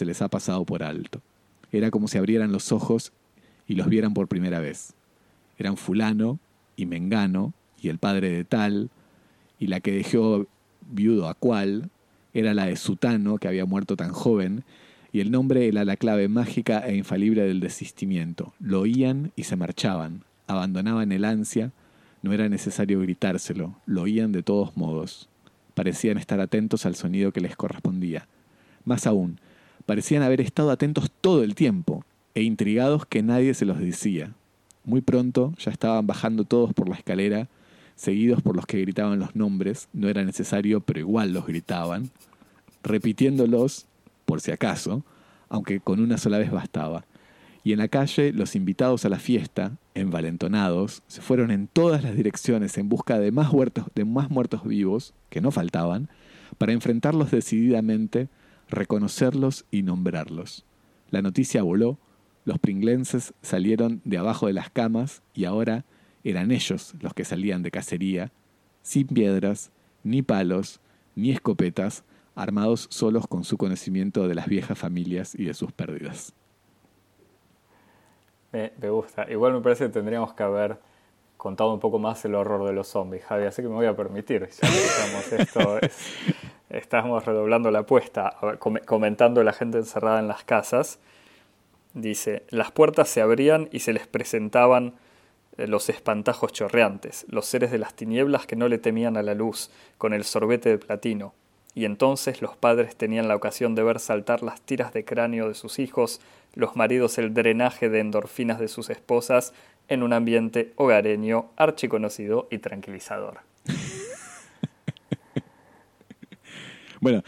[0.06, 1.22] les ha, pasado por alto.
[1.72, 3.12] Era como si abrieran los ojos
[3.68, 4.94] y los vieran por primera vez
[5.58, 6.40] eran fulano
[6.76, 8.90] y mengano, y el padre de tal,
[9.60, 10.48] y la que dejó
[10.90, 11.90] viudo a cual,
[12.34, 14.64] era la de Sutano, que había muerto tan joven,
[15.14, 18.54] y el nombre era la clave mágica e infalible del desistimiento.
[18.60, 21.72] Lo oían y se marchaban, abandonaban el ansia,
[22.22, 25.30] no era necesario gritárselo, lo oían de todos modos.
[25.76, 28.28] Parecían estar atentos al sonido que les correspondía.
[28.84, 29.40] Más aún,
[29.86, 34.34] parecían haber estado atentos todo el tiempo, e intrigados que nadie se los decía.
[34.84, 37.48] Muy pronto ya estaban bajando todos por la escalera,
[37.96, 42.12] seguidos por los que gritaban los nombres, no era necesario, pero igual los gritaban,
[42.84, 43.86] repitiéndolos,
[44.26, 45.04] por si acaso,
[45.50, 47.06] aunque con una sola vez bastaba.
[47.66, 52.16] Y en la calle los invitados a la fiesta, envalentonados, se fueron en todas las
[52.16, 56.08] direcciones en busca de más, huertos, de más muertos vivos, que no faltaban,
[56.60, 58.30] para enfrentarlos decididamente,
[58.70, 60.64] reconocerlos y nombrarlos.
[61.10, 61.98] La noticia voló,
[62.46, 65.86] los pringlenses salieron de abajo de las camas y ahora
[66.24, 68.32] eran ellos los que salían de cacería,
[68.84, 69.72] sin piedras,
[70.04, 70.82] ni palos,
[71.16, 72.04] ni escopetas,
[72.36, 76.36] armados solos con su conocimiento de las viejas familias y de sus pérdidas.
[78.56, 79.30] Me, gusta.
[79.30, 80.78] Igual me parece que tendríamos que haber
[81.36, 83.96] contado un poco más el horror de los zombies, Javi, así que me voy a
[83.98, 84.44] permitir.
[84.44, 85.80] Esto,
[86.70, 88.38] estamos redoblando la apuesta,
[88.86, 91.00] comentando la gente encerrada en las casas.
[91.94, 94.96] Dice, las puertas se abrían y se les presentaban
[95.58, 99.34] eh, los espantajos chorreantes, los seres de las tinieblas que no le temían a la
[99.34, 101.34] luz, con el sorbete de platino.
[101.76, 105.56] Y entonces los padres tenían la ocasión de ver saltar las tiras de cráneo de
[105.56, 106.22] sus hijos,
[106.54, 109.54] los maridos el drenaje de endorfinas de sus esposas,
[109.90, 113.40] en un ambiente hogareño, archiconocido y tranquilizador.
[117.02, 117.24] bueno,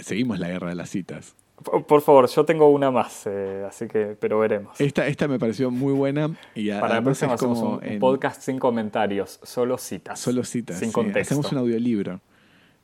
[0.00, 1.36] seguimos la guerra de las citas.
[1.62, 4.80] Por favor, yo tengo una más, eh, así que, pero veremos.
[4.80, 9.38] Esta, esta me pareció muy buena y Para la próxima hacemos un, podcast sin comentarios,
[9.44, 10.18] solo citas.
[10.18, 10.80] Solo citas.
[10.80, 11.34] Sin contexto.
[11.34, 12.20] Hacemos un audiolibro.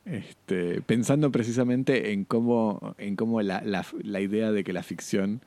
[0.09, 5.41] Este, pensando precisamente en cómo, en cómo la, la, idea de que la ficción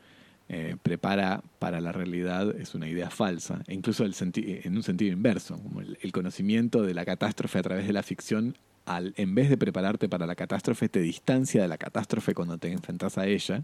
[0.48, 5.12] eh, prepara para la realidad es una idea falsa, e incluso el en un sentido
[5.12, 9.50] inverso, como el conocimiento de la catástrofe a través de la ficción al, en vez
[9.50, 13.62] de prepararte para la catástrofe, te distancia de la catástrofe cuando te enfrentas a ella.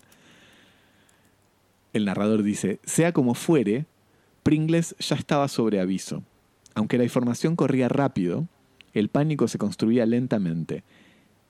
[1.93, 3.87] El narrador dice, sea como fuere,
[4.43, 6.25] Pringles ya estaba sobre aviso.
[6.75, 8.49] Aunque la información corría rápido,
[8.99, 10.83] el pánico se construía lentamente.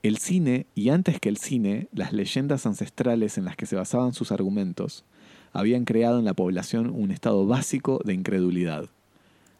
[0.03, 4.13] El cine, y antes que el cine, las leyendas ancestrales en las que se basaban
[4.13, 5.03] sus argumentos,
[5.51, 8.85] habían creado en la población un estado básico de incredulidad.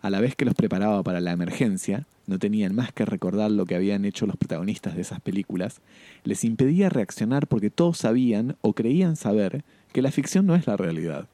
[0.02, 3.66] a la vez que los preparaba para la emergencia, no tenían más que recordar lo
[3.66, 5.82] que habían hecho los protagonistas de esas películas,
[6.24, 10.78] les impedía reaccionar porque todos sabían o creían saber que la ficción no es la
[10.78, 11.28] realidad.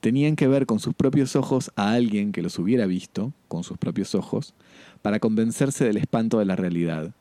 [0.00, 3.76] Tenían que ver con sus propios ojos a alguien que los hubiera visto, con sus
[3.76, 4.54] propios ojos,
[5.02, 7.12] para convencerse del espanto de la realidad,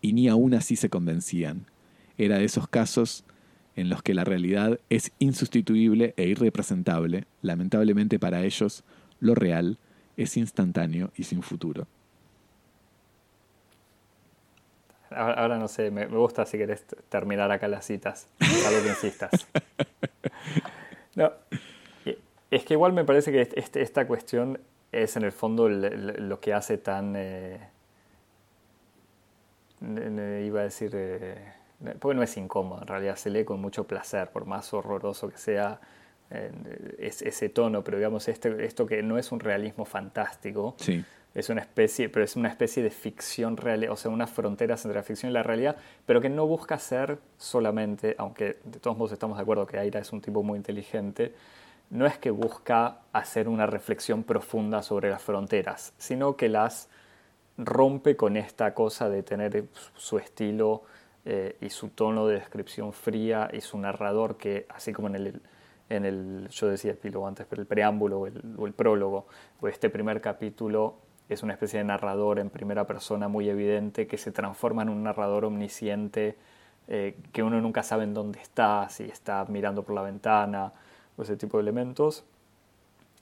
[0.00, 1.66] y ni aún así se convencían.
[2.16, 3.24] Era de esos casos
[3.74, 8.84] en los que la realidad es insustituible e irrepresentable, lamentablemente para ellos,
[9.20, 9.78] lo real
[10.16, 11.86] es instantáneo y sin futuro.
[15.10, 18.28] Ahora, no sé, me, gusta si querés terminar acá las citas,
[18.66, 19.46] algo que insistas.
[21.14, 21.32] No,
[22.50, 24.60] es que igual me parece que este, esta cuestión
[24.92, 27.14] es en el fondo lo que hace tan...
[27.16, 27.60] Eh,
[29.80, 30.90] iba a decir...
[30.94, 31.52] Eh,
[32.00, 35.38] porque no es incómodo, en realidad se lee con mucho placer, por más horroroso que
[35.38, 35.80] sea
[36.98, 40.76] ese tono, pero digamos este, esto que no es un realismo fantástico,
[41.34, 44.98] es una especie, pero es una especie de ficción real, o sea, unas fronteras entre
[44.98, 49.12] la ficción y la realidad, pero que no busca ser solamente, aunque de todos modos
[49.12, 51.32] estamos de acuerdo que Aira es un tipo muy inteligente,
[51.90, 56.88] no es que busca hacer una reflexión profunda sobre las fronteras, sino que las
[57.56, 60.82] rompe con esta cosa de tener su estilo
[61.24, 65.42] eh, y su tono de descripción fría y su narrador que, así como en el
[65.88, 69.26] en el, yo decía epílogo antes, pero el preámbulo o el, prólogo,
[69.58, 70.96] pues este primer capítulo
[71.28, 75.02] es una especie de narrador en primera persona muy evidente que se transforma en un
[75.02, 76.36] narrador omnisciente
[76.88, 80.72] eh, que uno nunca sabe en dónde está, si está mirando por la ventana
[81.18, 82.24] o ese tipo de elementos,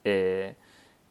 [0.03, 0.55] eh,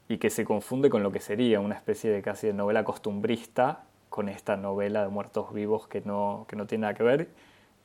[0.08, 3.84] y que se confunde con lo que sería una especie de casi de novela costumbrista
[4.08, 7.28] con esta novela de muertos vivos que no, que no tiene nada que ver,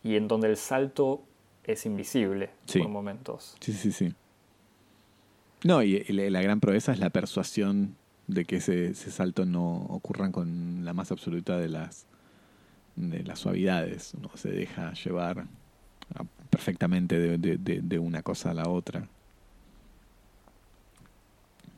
[0.04, 1.24] y en donde el salto
[1.64, 3.58] es invisible por momentos.
[3.60, 4.14] Sí, sí, sí.
[5.64, 7.96] No, y, la gran proeza es la persuasión
[8.28, 12.06] de que ese, salto no ocurra con la más absoluta de las,
[12.96, 14.14] de las suavidades.
[14.18, 15.46] Uno se deja llevar
[16.52, 19.08] perfectamente de, una cosa a la otra.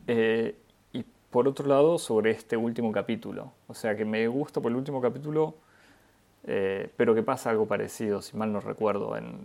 [0.08, 0.58] Eh,
[0.92, 3.54] y por otro lado, sobre este último capítulo.
[3.68, 5.56] O sea, que me gusta por el último capítulo
[6.46, 9.40] eh, pero que pasa algo parecido, si mal no recuerdo, en,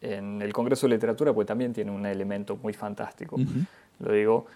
[0.00, 3.36] en, el Congreso de Literatura, pues también tiene un elemento muy fantástico,
[3.98, 4.46] lo digo,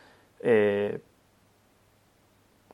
[0.40, 1.00] eh,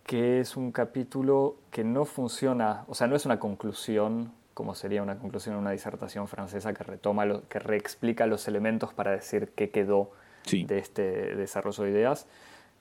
[0.05, 5.03] que es un capítulo que no funciona, o sea, no es una conclusión como sería
[5.03, 9.53] una conclusión en una disertación francesa que retoma, lo, que reexplica los elementos para decir
[9.55, 10.13] qué quedó
[10.51, 12.27] de este desarrollo de ideas,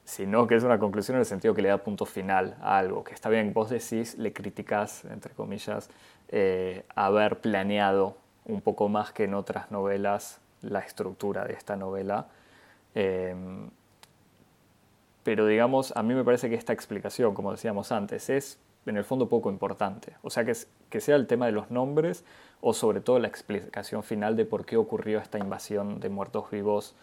[0.06, 3.04] sino que es una conclusión en el sentido que le da punto final a algo,
[3.04, 5.90] que está bien, vos decís, le criticás, entre comillas,
[6.30, 12.28] eh, haber planeado un poco más que en otras novelas la estructura de esta novela.
[12.94, 13.70] Em,
[15.24, 19.04] pero digamos, a mí me parece que esta explicación, como decíamos antes, es en el
[19.04, 20.16] fondo poco importante.
[20.22, 20.54] O sea, que,
[20.90, 22.24] que sea el tema de los nombres
[22.62, 26.96] o sobre todo la explicación final de por qué ocurrió esta invasión de muertos vivos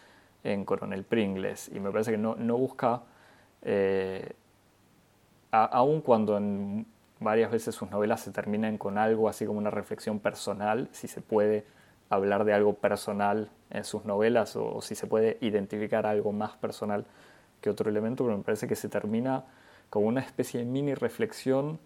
[0.45, 3.03] en Coronel Pringles y me parece que no, no busca,
[3.62, 4.33] eh,
[5.51, 6.87] aun cuando en
[7.21, 11.21] varias veces sus novelas se terminan con algo así como una reflexión personal, si se
[11.21, 11.64] puede
[12.09, 17.07] hablar de algo personal en sus novelas o, si se puede identificar algo más personal
[17.61, 19.45] que otro elemento, pero me parece que se termina
[19.92, 21.78] como una especie de mini reflexión,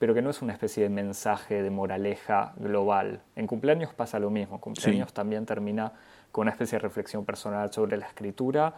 [0.00, 3.22] pero que no es una especie de mensaje de moraleja global.
[3.36, 5.92] En cumpleaños pasa lo mismo, cumpleaños también termina
[6.32, 8.74] con una especie de reflexión personal sobre la escritura,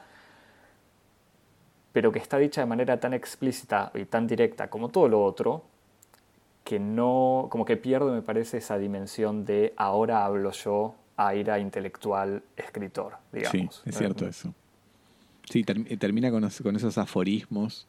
[1.91, 5.65] pero que está dicha de manera tan explícita y tan directa como todo lo otro,
[6.63, 12.43] que no, como que pierde, me parece, esa dimensión de ahora hablo yo, aira intelectual,
[12.59, 13.81] escritor, digamos.
[13.83, 14.53] Sí, es cierto eso.
[15.45, 17.89] Sí, termina con, con esos aforismos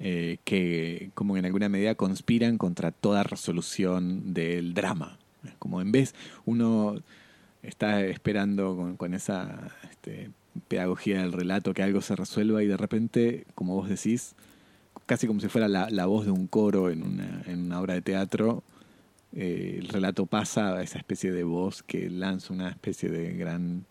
[0.00, 5.18] eh, que como en alguna medida conspiran contra toda resolución del drama.
[5.58, 6.14] Como en vez
[6.46, 6.96] uno
[7.62, 10.30] está esperando con, esa este,
[10.68, 14.34] pedagogía del relato que algo se resuelva y de repente, como vos decís,
[15.06, 18.62] casi como si fuera la, voz de un coro en una, obra de teatro,
[19.32, 23.84] eh, el relato pasa a esa especie de voz que lanza una especie de gran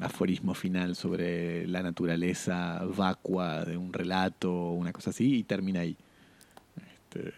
[0.00, 5.96] aforismo final sobre la naturaleza vacua de un relato una cosa así y termina ahí.
[6.76, 7.32] Este...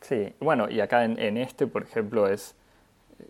[0.00, 2.54] Sí, bueno, y acá en este, por ejemplo, es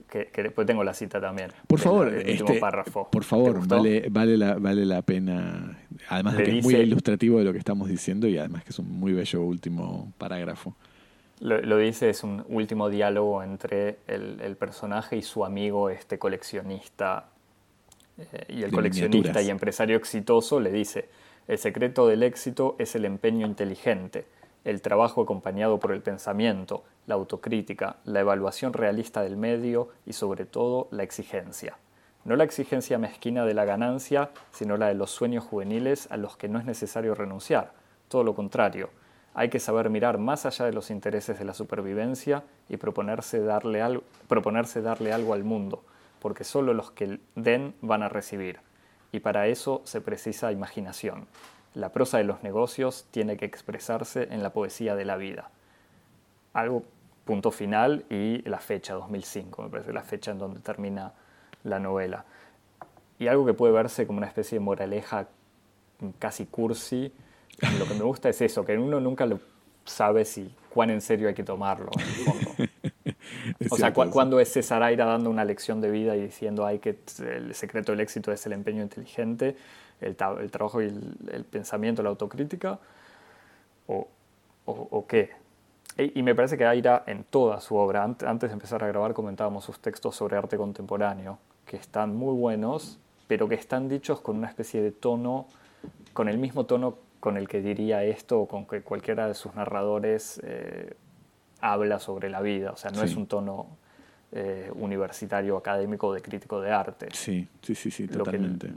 [0.09, 1.53] que, después tengo la cita también.
[1.67, 3.09] Por favor, este, párrafo.
[3.11, 5.79] Por favor, vale, vale, la, vale la pena.
[6.09, 8.79] Además de que es muy ilustrativo de lo que estamos diciendo y además que es
[8.79, 10.75] un muy bello último parágrafo.
[11.41, 17.29] Lo, dice, es un último diálogo entre el, personaje y su amigo, este coleccionista
[18.33, 21.09] Eh, y el coleccionista y empresario exitoso le dice,
[21.49, 24.27] el secreto del éxito es el empeño inteligente,
[24.65, 30.45] el trabajo acompañado por el pensamiento, la autocrítica, la evaluación realista del medio y sobre
[30.45, 31.77] todo la exigencia.
[32.25, 36.37] No la exigencia mezquina de la ganancia, sino la de los sueños juveniles a los
[36.37, 37.73] que no es necesario renunciar.
[38.09, 38.91] Todo lo contrario,
[39.33, 43.81] hay que saber mirar más allá de los intereses de la supervivencia y proponerse darle,
[43.81, 45.83] algo, proponerse darle algo al mundo,
[46.21, 48.61] porque solo los que den van a recibir.
[49.13, 51.27] Y para eso se precisa imaginación.
[51.75, 55.51] La prosa de los negocios tiene que expresarse en la poesía de la vida.
[56.53, 56.85] Algo,
[57.25, 61.13] punto final, y la fecha, 2005, me parece la fecha en donde termina
[61.65, 62.25] la novela.
[63.19, 65.29] Y algo que puede verse como una especie de moraleja
[66.19, 67.13] casi cursi,
[67.79, 69.39] lo que me gusta es eso, que uno nunca lo
[69.85, 71.91] sabe si cuán en serio hay que tomarlo.
[73.71, 76.99] o sea, cuando es César Aira dando una lección de vida y diciendo hay que
[77.21, 79.57] el secreto del éxito es el empeño inteligente,
[80.01, 82.79] el, trabajo y el, pensamiento, la autocrítica,
[83.87, 84.09] o,
[84.65, 85.31] o, qué.
[85.99, 89.65] Y, me parece que Aira en toda su obra, antes de empezar a grabar comentábamos
[89.65, 94.49] sus textos sobre arte contemporáneo, que están muy buenos, pero que están dichos con una
[94.49, 95.47] especie de tono,
[96.13, 99.55] con el mismo tono con el que diría esto o con que cualquiera de sus
[99.55, 100.95] narradores eh,
[101.61, 102.73] habla sobre la vida.
[102.73, 103.67] O sea, no es un tono
[104.33, 107.09] eh, universitario, académico de crítico de arte.
[107.13, 108.71] Sí, sí, sí, sí, totalmente.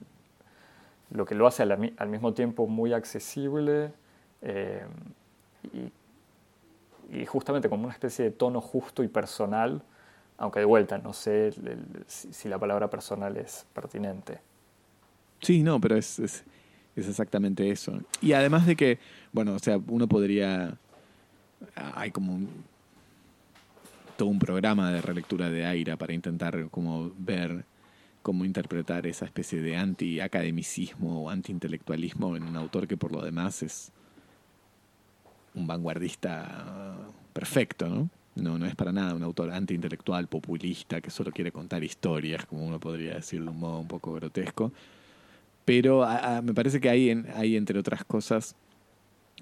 [1.11, 3.91] Lo que, lo, hace al, mismo tiempo muy accesible
[4.41, 4.83] eh,
[7.11, 9.83] y, justamente como una especie de tono justo y personal,
[10.37, 11.53] aunque de vuelta no sé
[12.07, 14.39] si, la palabra personal es pertinente.
[15.39, 16.43] Sí, no, pero es
[16.95, 17.99] es exactamente eso.
[18.21, 18.99] Y además de que,
[19.31, 20.77] bueno, o sea, uno podría.
[21.75, 22.39] Hay como
[24.25, 27.65] un programa de relectura de Aira para intentar como ver
[28.21, 33.61] cómo interpretar esa especie de anti-academicismo o anti-intelectualismo en un autor que por lo demás
[33.63, 33.91] es
[35.53, 36.97] un vanguardista
[37.33, 38.09] perfecto, ¿no?
[38.35, 42.65] No, no es para nada un autor anti-intelectual, populista, que solo quiere contar historias, como
[42.65, 44.71] uno podría decir de un modo un poco grotesco,
[45.65, 46.05] pero
[46.41, 48.55] me parece que hay, hay, entre otras cosas,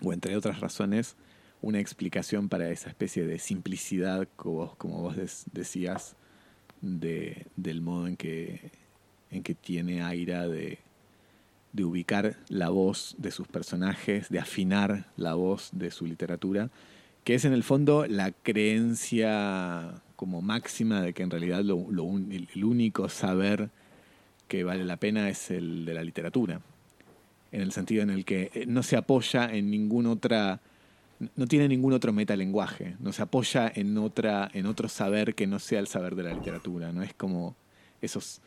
[0.03, 1.15] o entre otras razones,
[1.62, 5.16] una explicación para esa especie de simplicidad, como vos, como vos
[5.51, 6.16] decías,
[6.82, 8.72] de, del modo en que,
[9.30, 10.80] en que tiene Aira de,
[11.74, 16.70] de ubicar la voz de sus personajes, de afinar la voz de su literatura,
[17.24, 22.64] que es en el fondo la creencia como máxima de que en realidad lo, el
[22.64, 23.70] único saber
[24.47, 26.62] que vale la pena es el de la literatura,
[27.51, 30.59] en el sentido en el que eh, no se apoya en ninguna otra,
[31.36, 35.59] no tiene ningún otro metalenguaje, no se apoya en, otra, en otro saber que no
[35.59, 37.55] sea el saber de la literatura, no es como
[38.01, 38.41] esos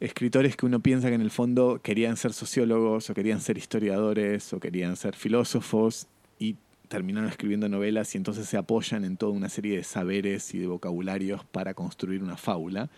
[0.00, 4.52] escritores que uno piensa que en el fondo querían ser sociólogos o querían ser historiadores
[4.52, 6.06] o querían ser filósofos
[6.38, 6.56] y
[6.88, 10.66] terminaron escribiendo novelas y entonces se apoyan en toda una serie de saberes y de
[10.66, 12.88] vocabularios para construir una fábula.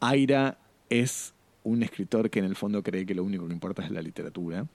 [0.00, 0.58] Aira
[0.90, 1.32] es
[1.62, 4.66] un escritor que en el fondo cree que lo único que importa es la literatura.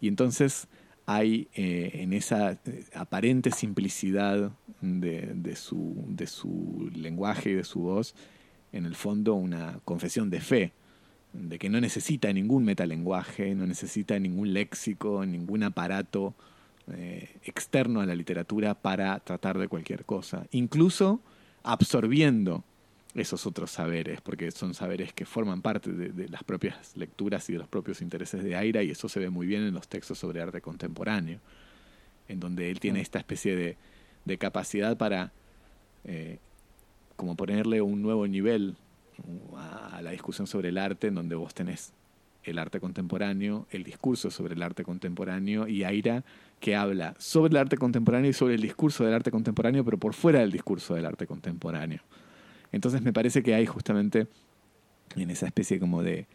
[0.00, 0.68] Y entonces
[1.10, 4.52] hay eh, en esa eh, aparente simplicidad
[4.82, 8.14] de, su, lenguaje y de su voz,
[8.72, 10.72] en el fondo una confesión de fe,
[11.32, 16.34] de que no necesita ningún metalenguaje, no necesita ningún léxico, ningún aparato
[16.92, 21.22] eh, externo a la literatura para tratar de cualquier cosa, incluso
[21.62, 22.64] absorbiendo
[23.20, 27.58] esos otros saberes, porque son saberes que forman parte de, las propias lecturas y de
[27.58, 30.42] los propios intereses de Aira, y eso se ve muy bien en los textos sobre
[30.42, 31.40] arte contemporáneo,
[32.28, 33.76] en donde él tiene esta especie de,
[34.24, 35.32] de capacidad para
[36.04, 36.38] eh,
[37.16, 38.76] como ponerle un nuevo nivel
[39.56, 41.92] a la discusión sobre el arte, en donde vos tenés
[42.44, 46.24] el arte contemporáneo, el discurso sobre el arte contemporáneo y Aira
[46.60, 50.14] que habla sobre el arte contemporáneo y sobre el discurso del arte contemporáneo, pero por
[50.14, 52.00] fuera del discurso del arte contemporáneo.
[52.72, 54.28] Entonces me parece que hay justamente
[55.16, 56.26] en esa especie como de,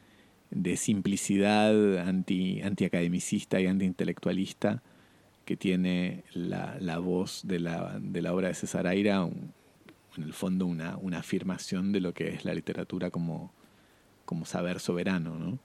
[0.49, 4.81] de simplicidad anti, antiacademicista y antiintelectualista
[5.45, 9.27] que tiene la, la voz de la, de la, obra de César Aira,
[10.17, 13.51] en el fondo una, una, afirmación de lo que es la literatura como,
[14.25, 15.59] como saber soberano, ¿no?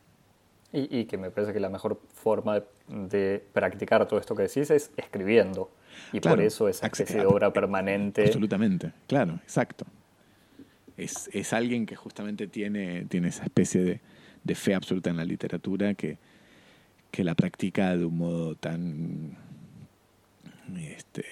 [0.73, 4.71] Y, y, que me parece que la mejor forma de, practicar todo esto que decís
[4.71, 5.71] es escribiendo.
[6.13, 8.25] Y por eso esa especie de obra permanente.
[8.25, 9.87] Absolutamente, claro, exacto
[10.99, 14.01] es, es alguien que justamente tiene, tiene esa especie de,
[14.45, 16.19] de fe absoluta en la literatura que,
[17.11, 19.37] que la practica de un modo tan
[20.77, 21.25] este,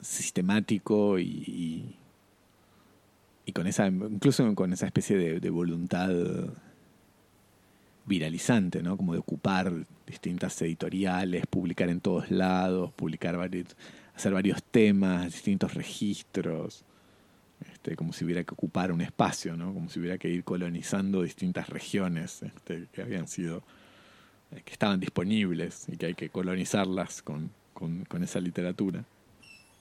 [0.00, 1.96] sistemático y,
[3.44, 6.10] y, con esa, incluso con esa especie de, voluntad
[8.06, 8.96] viralizante, ¿no?
[8.96, 9.72] Como de ocupar
[10.06, 13.76] distintas editoriales, publicar en todos lados, publicar varios,
[14.14, 16.84] hacer varios temas, distintos registros,
[17.60, 19.72] este, como si hubiera que ocupar un espacio, ¿no?
[19.72, 23.62] Como si hubiera que ir colonizando distintas regiones este, que habían sido,
[24.52, 29.04] eh, que estaban disponibles y que hay que colonizarlas con, con, esa literatura.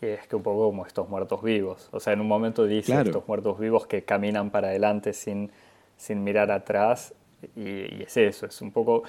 [0.01, 1.89] es que un poco como estos muertos vivos.
[1.91, 5.51] O sea, en un momento dice estos muertos vivos que caminan para adelante sin,
[5.97, 7.13] sin mirar atrás
[7.55, 9.03] y, es eso, es un poco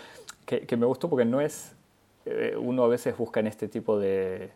[0.45, 1.75] que, me gustó porque no es,
[2.27, 4.51] eh, uno a veces busca en este tipo de,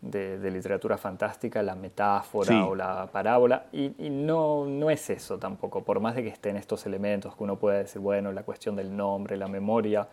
[0.00, 6.00] de, literatura fantástica la metáfora o la parábola y, no, no es eso tampoco, por
[6.00, 9.36] más de que estén estos elementos que uno pueda decir, bueno, la cuestión del nombre,
[9.36, 10.06] la memoria,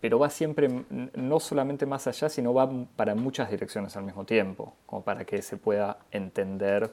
[0.00, 0.68] pero va siempre
[1.14, 5.40] no solamente más allá, sino va para muchas direcciones al mismo tiempo, como para que
[5.42, 6.90] se pueda entender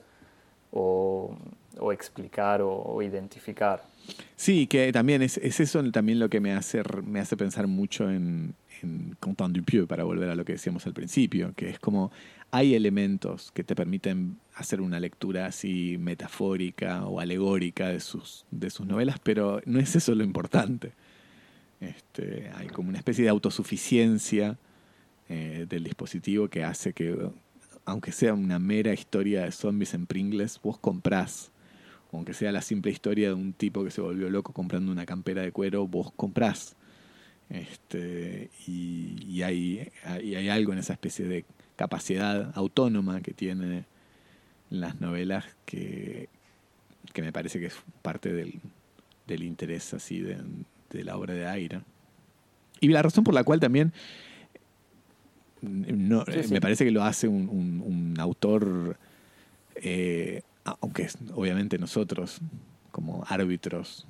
[0.72, 1.36] o,
[1.80, 3.82] o explicar o identificar.
[4.40, 8.56] Sí, que también es, eso también lo que me hace, me hace pensar mucho en,
[8.82, 12.10] en Contant Dupieux, para volver a lo que decíamos al principio, que es como
[12.50, 18.70] hay elementos que te permiten hacer una lectura así metafórica o alegórica de sus, de
[18.70, 20.94] sus novelas, pero no es eso lo importante.
[21.82, 24.58] Este, hay como una especie de autosuficiencia
[25.28, 27.30] eh, del dispositivo que hace que,
[27.84, 31.52] aunque sea una mera historia de zombies en Pringles, vos comprás
[32.12, 35.42] aunque sea la simple historia de un tipo que se volvió loco comprando una campera
[35.42, 36.76] de cuero, vos comprás.
[37.50, 41.46] Este, y, hay, hay, algo en esa especie de
[41.76, 43.86] capacidad autónoma que tiene
[44.70, 46.30] las novelas que,
[47.12, 48.60] que me parece que es parte del,
[49.26, 50.38] del interés así de,
[50.92, 51.84] de, la obra de Aira.
[52.80, 53.94] Y la razón por la cual también
[55.62, 58.98] no, me parece que lo hace un, un, autor
[59.76, 62.40] eh, aunque obviamente nosotros,
[62.92, 64.08] como árbitros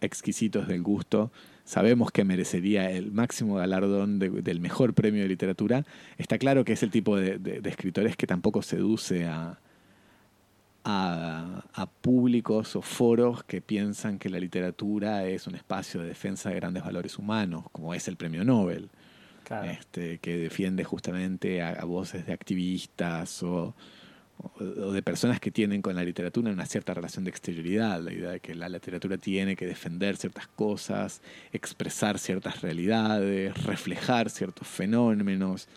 [0.00, 1.30] exquisitos del gusto,
[1.64, 5.84] sabemos que merecería el máximo galardón del mejor premio de literatura,
[6.18, 9.58] está claro que es el tipo de, escritores que tampoco seduce a,
[10.84, 16.56] a, públicos o foros que piensan que la literatura es un espacio de defensa de
[16.56, 18.90] grandes valores humanos, como es el premio Nobel,
[19.64, 23.74] este, que defiende justamente a voces de activistas o
[24.60, 28.30] o de personas que tienen con la literatura una cierta relación de exterioridad, la idea
[28.30, 31.22] de que la literatura tiene que defender ciertas cosas,
[31.52, 35.68] expresar ciertas realidades, reflejar ciertos fenómenos.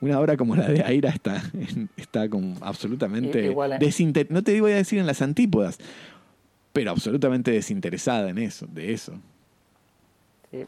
[0.00, 1.42] Una obra como la de Aira está,
[1.96, 5.78] está como absolutamente desinteresada, no te voy a decir en las antípodas,
[6.72, 9.14] pero absolutamente desinteresada en eso, de eso.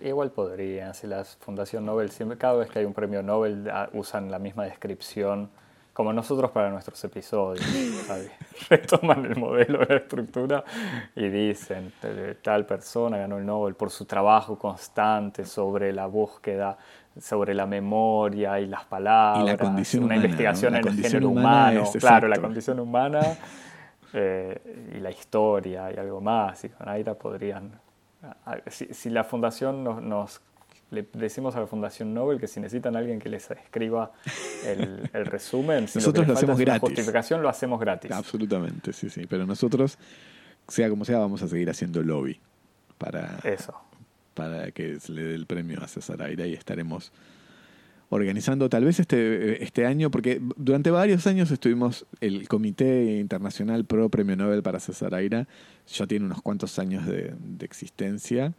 [0.00, 3.88] Igual podría, si la Fundación Nobel, siempre, cada vez que hay un premio Nobel ah,
[3.92, 5.48] usan la misma descripción
[5.96, 7.64] como nosotros para nuestros episodios.
[8.68, 10.62] Retoman el modelo de la estructura
[11.14, 11.90] y dicen,
[12.42, 16.76] tal persona ganó el Nobel por su trabajo constante sobre la búsqueda,
[17.18, 21.28] sobre la memoria y las palabras, y la condición una humana, investigación en el género
[21.30, 23.20] humano, claro, la condición humana
[24.12, 26.62] eh, y la historia y algo más.
[26.62, 27.72] Y con Aira podrían...
[28.66, 30.42] Si, la fundación nos
[30.90, 34.12] le decimos a la Fundación Nobel que si necesitan a alguien que les escriba
[34.64, 36.80] el, resumen, si nosotros lo, hacemos gratis.
[36.80, 38.10] justificación lo hacemos gratis.
[38.12, 39.26] Absolutamente, sí, sí.
[39.28, 39.98] Pero nosotros,
[40.68, 42.38] sea como sea, vamos a seguir haciendo lobby
[42.98, 43.74] para, Eso.
[44.34, 47.12] para que se le dé el premio a César Aira y estaremos
[48.08, 54.08] organizando tal vez este, este año, porque durante varios años estuvimos el Comité Internacional Pro
[54.08, 55.48] Premio Nobel para César Aira,
[55.88, 58.54] ya tiene unos cuantos años de, de existencia,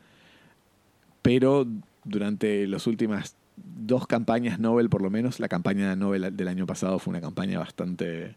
[1.21, 1.65] pero
[2.07, 6.99] durante las últimas dos campañas Nobel, por lo menos, la campaña Nobel del año pasado
[6.99, 8.35] fue una campaña bastante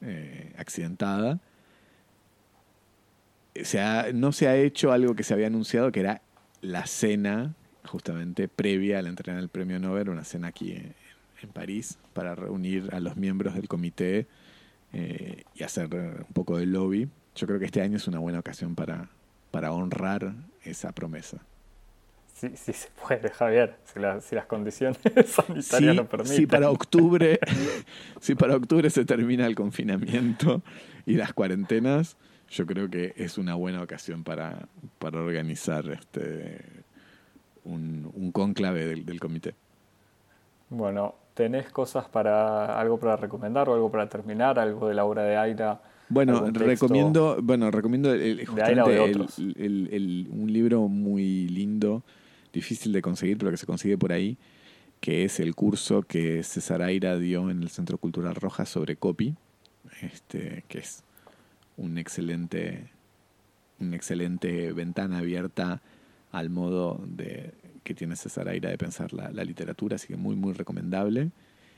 [0.00, 1.40] eh, accidentada.
[4.14, 6.22] no se ha hecho algo que se había anunciado, que era
[6.62, 7.54] la cena,
[7.84, 10.94] justamente previa a la entrega del premio Nobel, una cena aquí en,
[11.54, 14.26] París, para reunir a los miembros del comité
[14.92, 17.08] eh, y hacer un poco de lobby.
[17.34, 19.08] Yo creo que este año es una buena ocasión para,
[19.50, 21.38] para honrar esa promesa.
[22.40, 26.36] Sí, sí se puede, Javier, si, las condiciones sanitarias lo permiten.
[26.38, 27.38] Si para octubre,
[28.20, 30.62] si para octubre se termina el confinamiento
[31.04, 32.16] y las cuarentenas,
[32.48, 34.68] yo creo que es una buena ocasión para,
[34.98, 36.64] para organizar este
[37.64, 39.54] un, un conclave del, del, comité.
[40.70, 44.58] Bueno, ¿tenés cosas para algo para recomendar o algo para terminar?
[44.58, 45.82] ¿Algo de la obra de Aira?
[46.08, 48.48] Bueno, recomiendo, bueno, recomiendo el,
[50.32, 52.02] un libro muy lindo
[52.52, 54.36] difícil de conseguir, pero que se consigue por ahí,
[55.00, 59.34] que es el curso que César Aira dio en el Centro Cultural Roja sobre copy,
[60.02, 61.02] este, que es
[61.76, 62.90] un excelente
[63.80, 65.80] una excelente ventana abierta
[66.32, 70.36] al modo de que tiene César Aira de pensar la, la literatura, así que muy,
[70.36, 71.30] muy recomendable.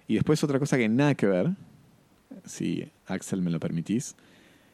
[0.09, 1.51] Y después otra cosa que nada que ver,
[2.45, 4.17] si Axel me lo permitís,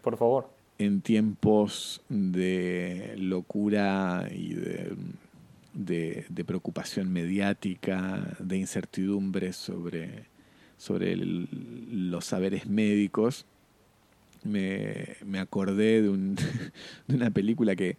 [0.02, 0.48] Por favor.
[0.78, 4.92] en tiempos de locura y de,
[5.74, 10.24] de- preocupación mediática, de incertidumbre sobre,
[10.76, 13.46] sobre los saberes médicos,
[14.44, 16.34] me, me acordé de, un-
[17.08, 17.96] de una película que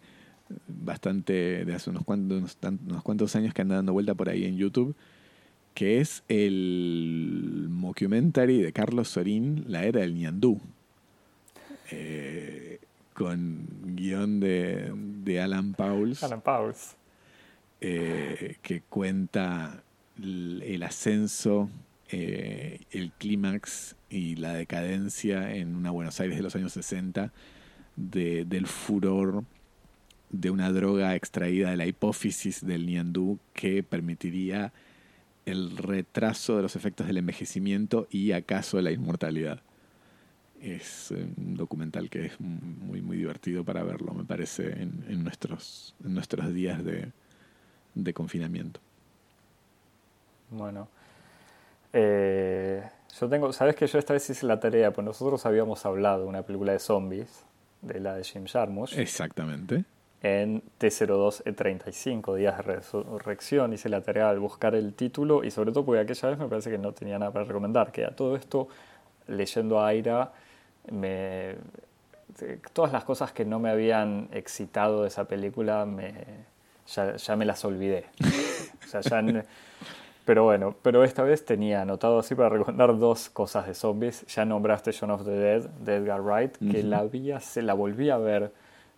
[0.66, 2.56] bastante de hace unos cuantos,
[2.86, 4.96] unos cuantos años que anda dando vuelta por ahí en YouTube,
[5.74, 10.60] que es el mockumentary de Carlos Sorín, La Era del Ñandú.
[11.92, 12.78] Eh,
[13.14, 13.66] con
[13.96, 14.92] guion de,
[15.24, 16.96] de Alan Pauls, Alan Pauls.
[17.80, 19.82] Eh, que cuenta
[20.22, 21.70] el, ascenso,
[22.10, 27.32] eh, el clímax y la decadencia en una Buenos Aires de los años 60
[27.96, 29.44] de- del furor
[30.30, 34.72] de una droga extraída de la hipófisis del ñandú que permitiría
[35.46, 39.62] el retraso de los efectos del envejecimiento y acaso la inmortalidad.
[40.60, 45.94] Es eh, un documental que es muy, muy divertido para verlo, me parece, en nuestros,
[46.04, 47.08] en nuestros días de,
[47.94, 48.80] de confinamiento.
[50.50, 50.88] Bueno.
[51.92, 52.82] Eh,
[53.18, 56.28] yo tengo, sabes que yo esta vez hice la tarea, pues nosotros habíamos hablado de
[56.28, 57.44] una película de zombies,
[57.82, 59.84] de la de Jim Jarmusch, Exactamente.
[60.22, 63.72] en T02E35, Días de Resurrección.
[63.72, 66.70] Hice la tarea al buscar el título y sobre todo porque aquella vez me parece
[66.70, 68.68] que no tenía nada para recomendar, que a todo esto,
[69.26, 70.32] leyendo a Aira,
[70.92, 71.56] me,
[72.72, 76.12] todas las cosas que no me habían excitado de esa película, me,
[76.94, 78.06] ya, ya me las olvidé.
[78.84, 79.22] O sea, ya
[80.24, 84.24] pero bueno, pero esta vez tenía anotado así para recomendar dos cosas de zombies.
[84.26, 86.88] Ya nombraste Shaun of the Dead de Edgar Wright, que Ujú.
[86.88, 88.52] la había, se la volví a ver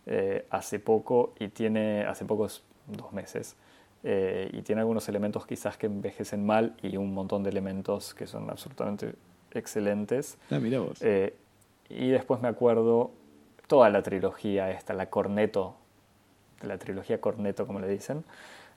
[0.07, 3.57] eh, hace poco y tiene, hace pocos dos meses,
[4.03, 8.27] eh, y tiene algunos elementos quizás que envejecen mal y un montón de elementos que
[8.27, 9.15] son absolutamente
[9.53, 10.37] excelentes.
[10.51, 10.99] Ah, mira vos.
[11.01, 11.35] Eh,
[11.89, 13.13] y después me acuerdo
[13.69, 15.77] toda la trilogía esta, la Corneto,
[16.65, 18.25] la trilogía Corneto como le dicen.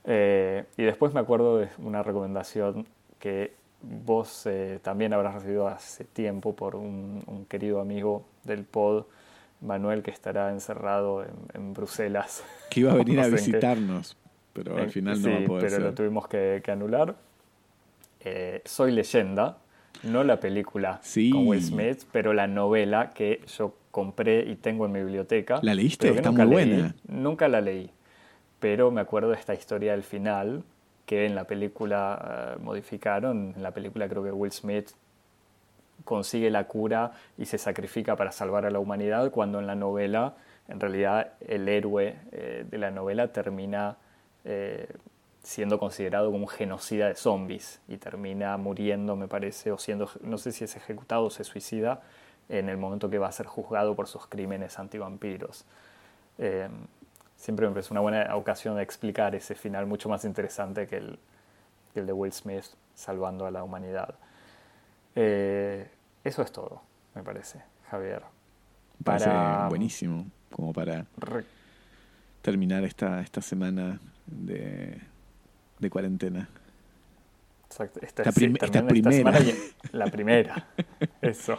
[0.04, 2.86] Eh, y después me acuerdo de una recomendación
[3.18, 9.04] que vos eh, también habrás recibido hace tiempo por un, un querido amigo del pod,
[9.60, 12.44] Manuel, que estará encerrado en, en Bruselas.
[12.70, 14.16] que iba a venir no a en qué- visitarnos,
[14.52, 15.82] pero al en- final no va a poder pero ser.
[15.82, 17.14] lo tuvimos que, que anular.
[18.20, 19.58] Eh, Soy leyenda,
[20.02, 21.30] no la película Sí.
[21.30, 25.58] con Will Smith, pero la novela que yo compré y tengo en mi biblioteca.
[25.62, 26.10] ¿La leíste?
[26.10, 26.52] Está muy leí.
[26.52, 26.94] buena.
[27.08, 27.90] Nunca la leí,
[28.60, 30.64] pero me acuerdo de esta historia del final
[31.06, 33.54] que en la película eh, modificaron.
[33.56, 34.90] En la película creo que Will Smith
[36.04, 40.34] consigue la cura y se sacrifica para salvar a la humanidad, cuando en la novela,
[40.68, 43.96] en realidad, el héroe eh, de la novela termina
[44.44, 44.88] eh,
[45.42, 50.36] siendo considerado como un genocida de zombies y termina muriendo, me parece, o siendo, no
[50.36, 52.02] sé si es ejecutado o se suicida
[52.48, 55.64] en el momento que va a ser juzgado por sus crímenes antivampiros.
[56.38, 56.68] Eh,
[57.36, 61.18] siempre me parece una buena ocasión de explicar ese final mucho más interesante que el,
[61.94, 64.14] que el de Will Smith salvando a la humanidad.
[65.14, 65.88] Eh,
[66.24, 66.82] eso es todo,
[67.14, 68.22] me parece, Javier.
[69.04, 71.44] Parece para- buenísimo, como para Re-
[72.42, 75.00] terminar esta, esta semana de,
[75.78, 76.48] de cuarentena.
[77.66, 78.00] Exacto.
[78.02, 79.12] Esta, sí, terminando primera.
[79.16, 79.38] semana
[79.92, 80.66] la primera.
[81.20, 81.56] Eso.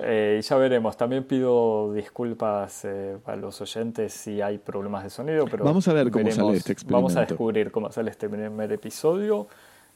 [0.00, 0.96] Eh, ya veremos.
[0.96, 5.92] También pido disculpas eh, a los oyentes si hay problemas de sonido, pero Vamos a
[5.92, 6.46] ver cómo veremos.
[6.46, 7.34] sale este Vamos a experimento.
[7.34, 9.46] descubrir cómo sale este primer episodio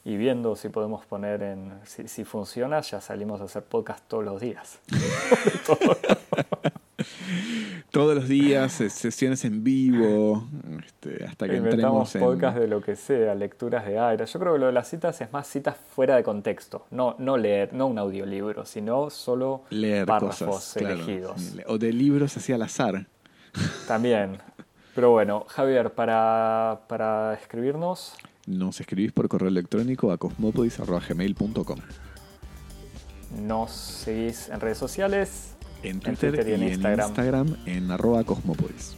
[0.05, 4.25] y viendo si podemos poner en si, si funciona, ya salimos a hacer podcast todos
[4.25, 4.81] los días.
[7.91, 10.47] Todos los días, ses- sesiones en vivo,
[10.87, 12.21] este, hasta que Inventamos entremos en...
[12.21, 14.25] podcast de lo que sea, lecturas de aire.
[14.27, 16.87] Yo creo que lo de las citas es más citas fuera de contexto.
[16.93, 21.41] No, no leer, no un audiolibro, sino solo leer párrafos cosas, claro, elegidos.
[21.41, 23.07] sí, o de libros así al azar.
[23.89, 24.39] También.
[24.95, 28.15] Pero bueno, Javier, para, para escribirnos,
[28.47, 31.79] Nos escribís por correo electrónico a cosmopodis.gmail.com
[33.45, 37.57] nos seguís en redes sociales En Twitter, Twitter y en Instagram.
[37.67, 38.97] en arroba cosmopodis.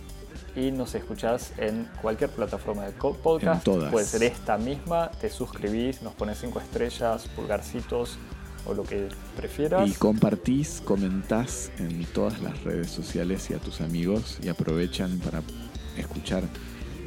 [0.54, 3.66] y nos escuchás en cualquier plataforma de podcast.
[3.66, 3.90] En todas.
[3.90, 8.18] Puede ser esta misma, te suscribís, nos pones cinco estrellas, pulgarcitos
[8.66, 9.88] o lo que prefieras.
[9.88, 15.42] Y compartís, comentás en todas las redes sociales y a tus amigos y aprovechan para
[15.96, 16.42] escuchar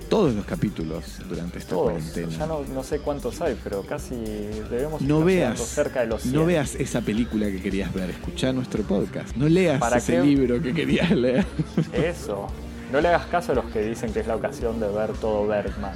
[0.09, 1.83] todos los capítulos durante esta Todos.
[1.91, 2.29] cuarentena.
[2.29, 6.33] Ya no, no sé cuántos hay, pero casi debemos no veas, cerca de los 100.
[6.33, 9.35] no veas esa película que querías ver, escuchá nuestro podcast.
[9.35, 10.21] No leas ¿Para ese qué?
[10.23, 11.45] libro que querías leer.
[11.93, 12.47] Eso.
[12.91, 15.47] No le hagas caso a los que dicen que es la ocasión de ver todo
[15.47, 15.93] Bergman.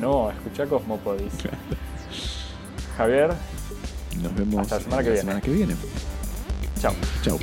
[0.00, 1.32] No, escucha Cosmopodis.
[2.96, 3.30] Javier,
[4.22, 5.20] Nos vemos Hasta la semana que la viene.
[5.20, 5.74] semana que viene.
[6.80, 6.94] chao.
[7.22, 7.38] Chau.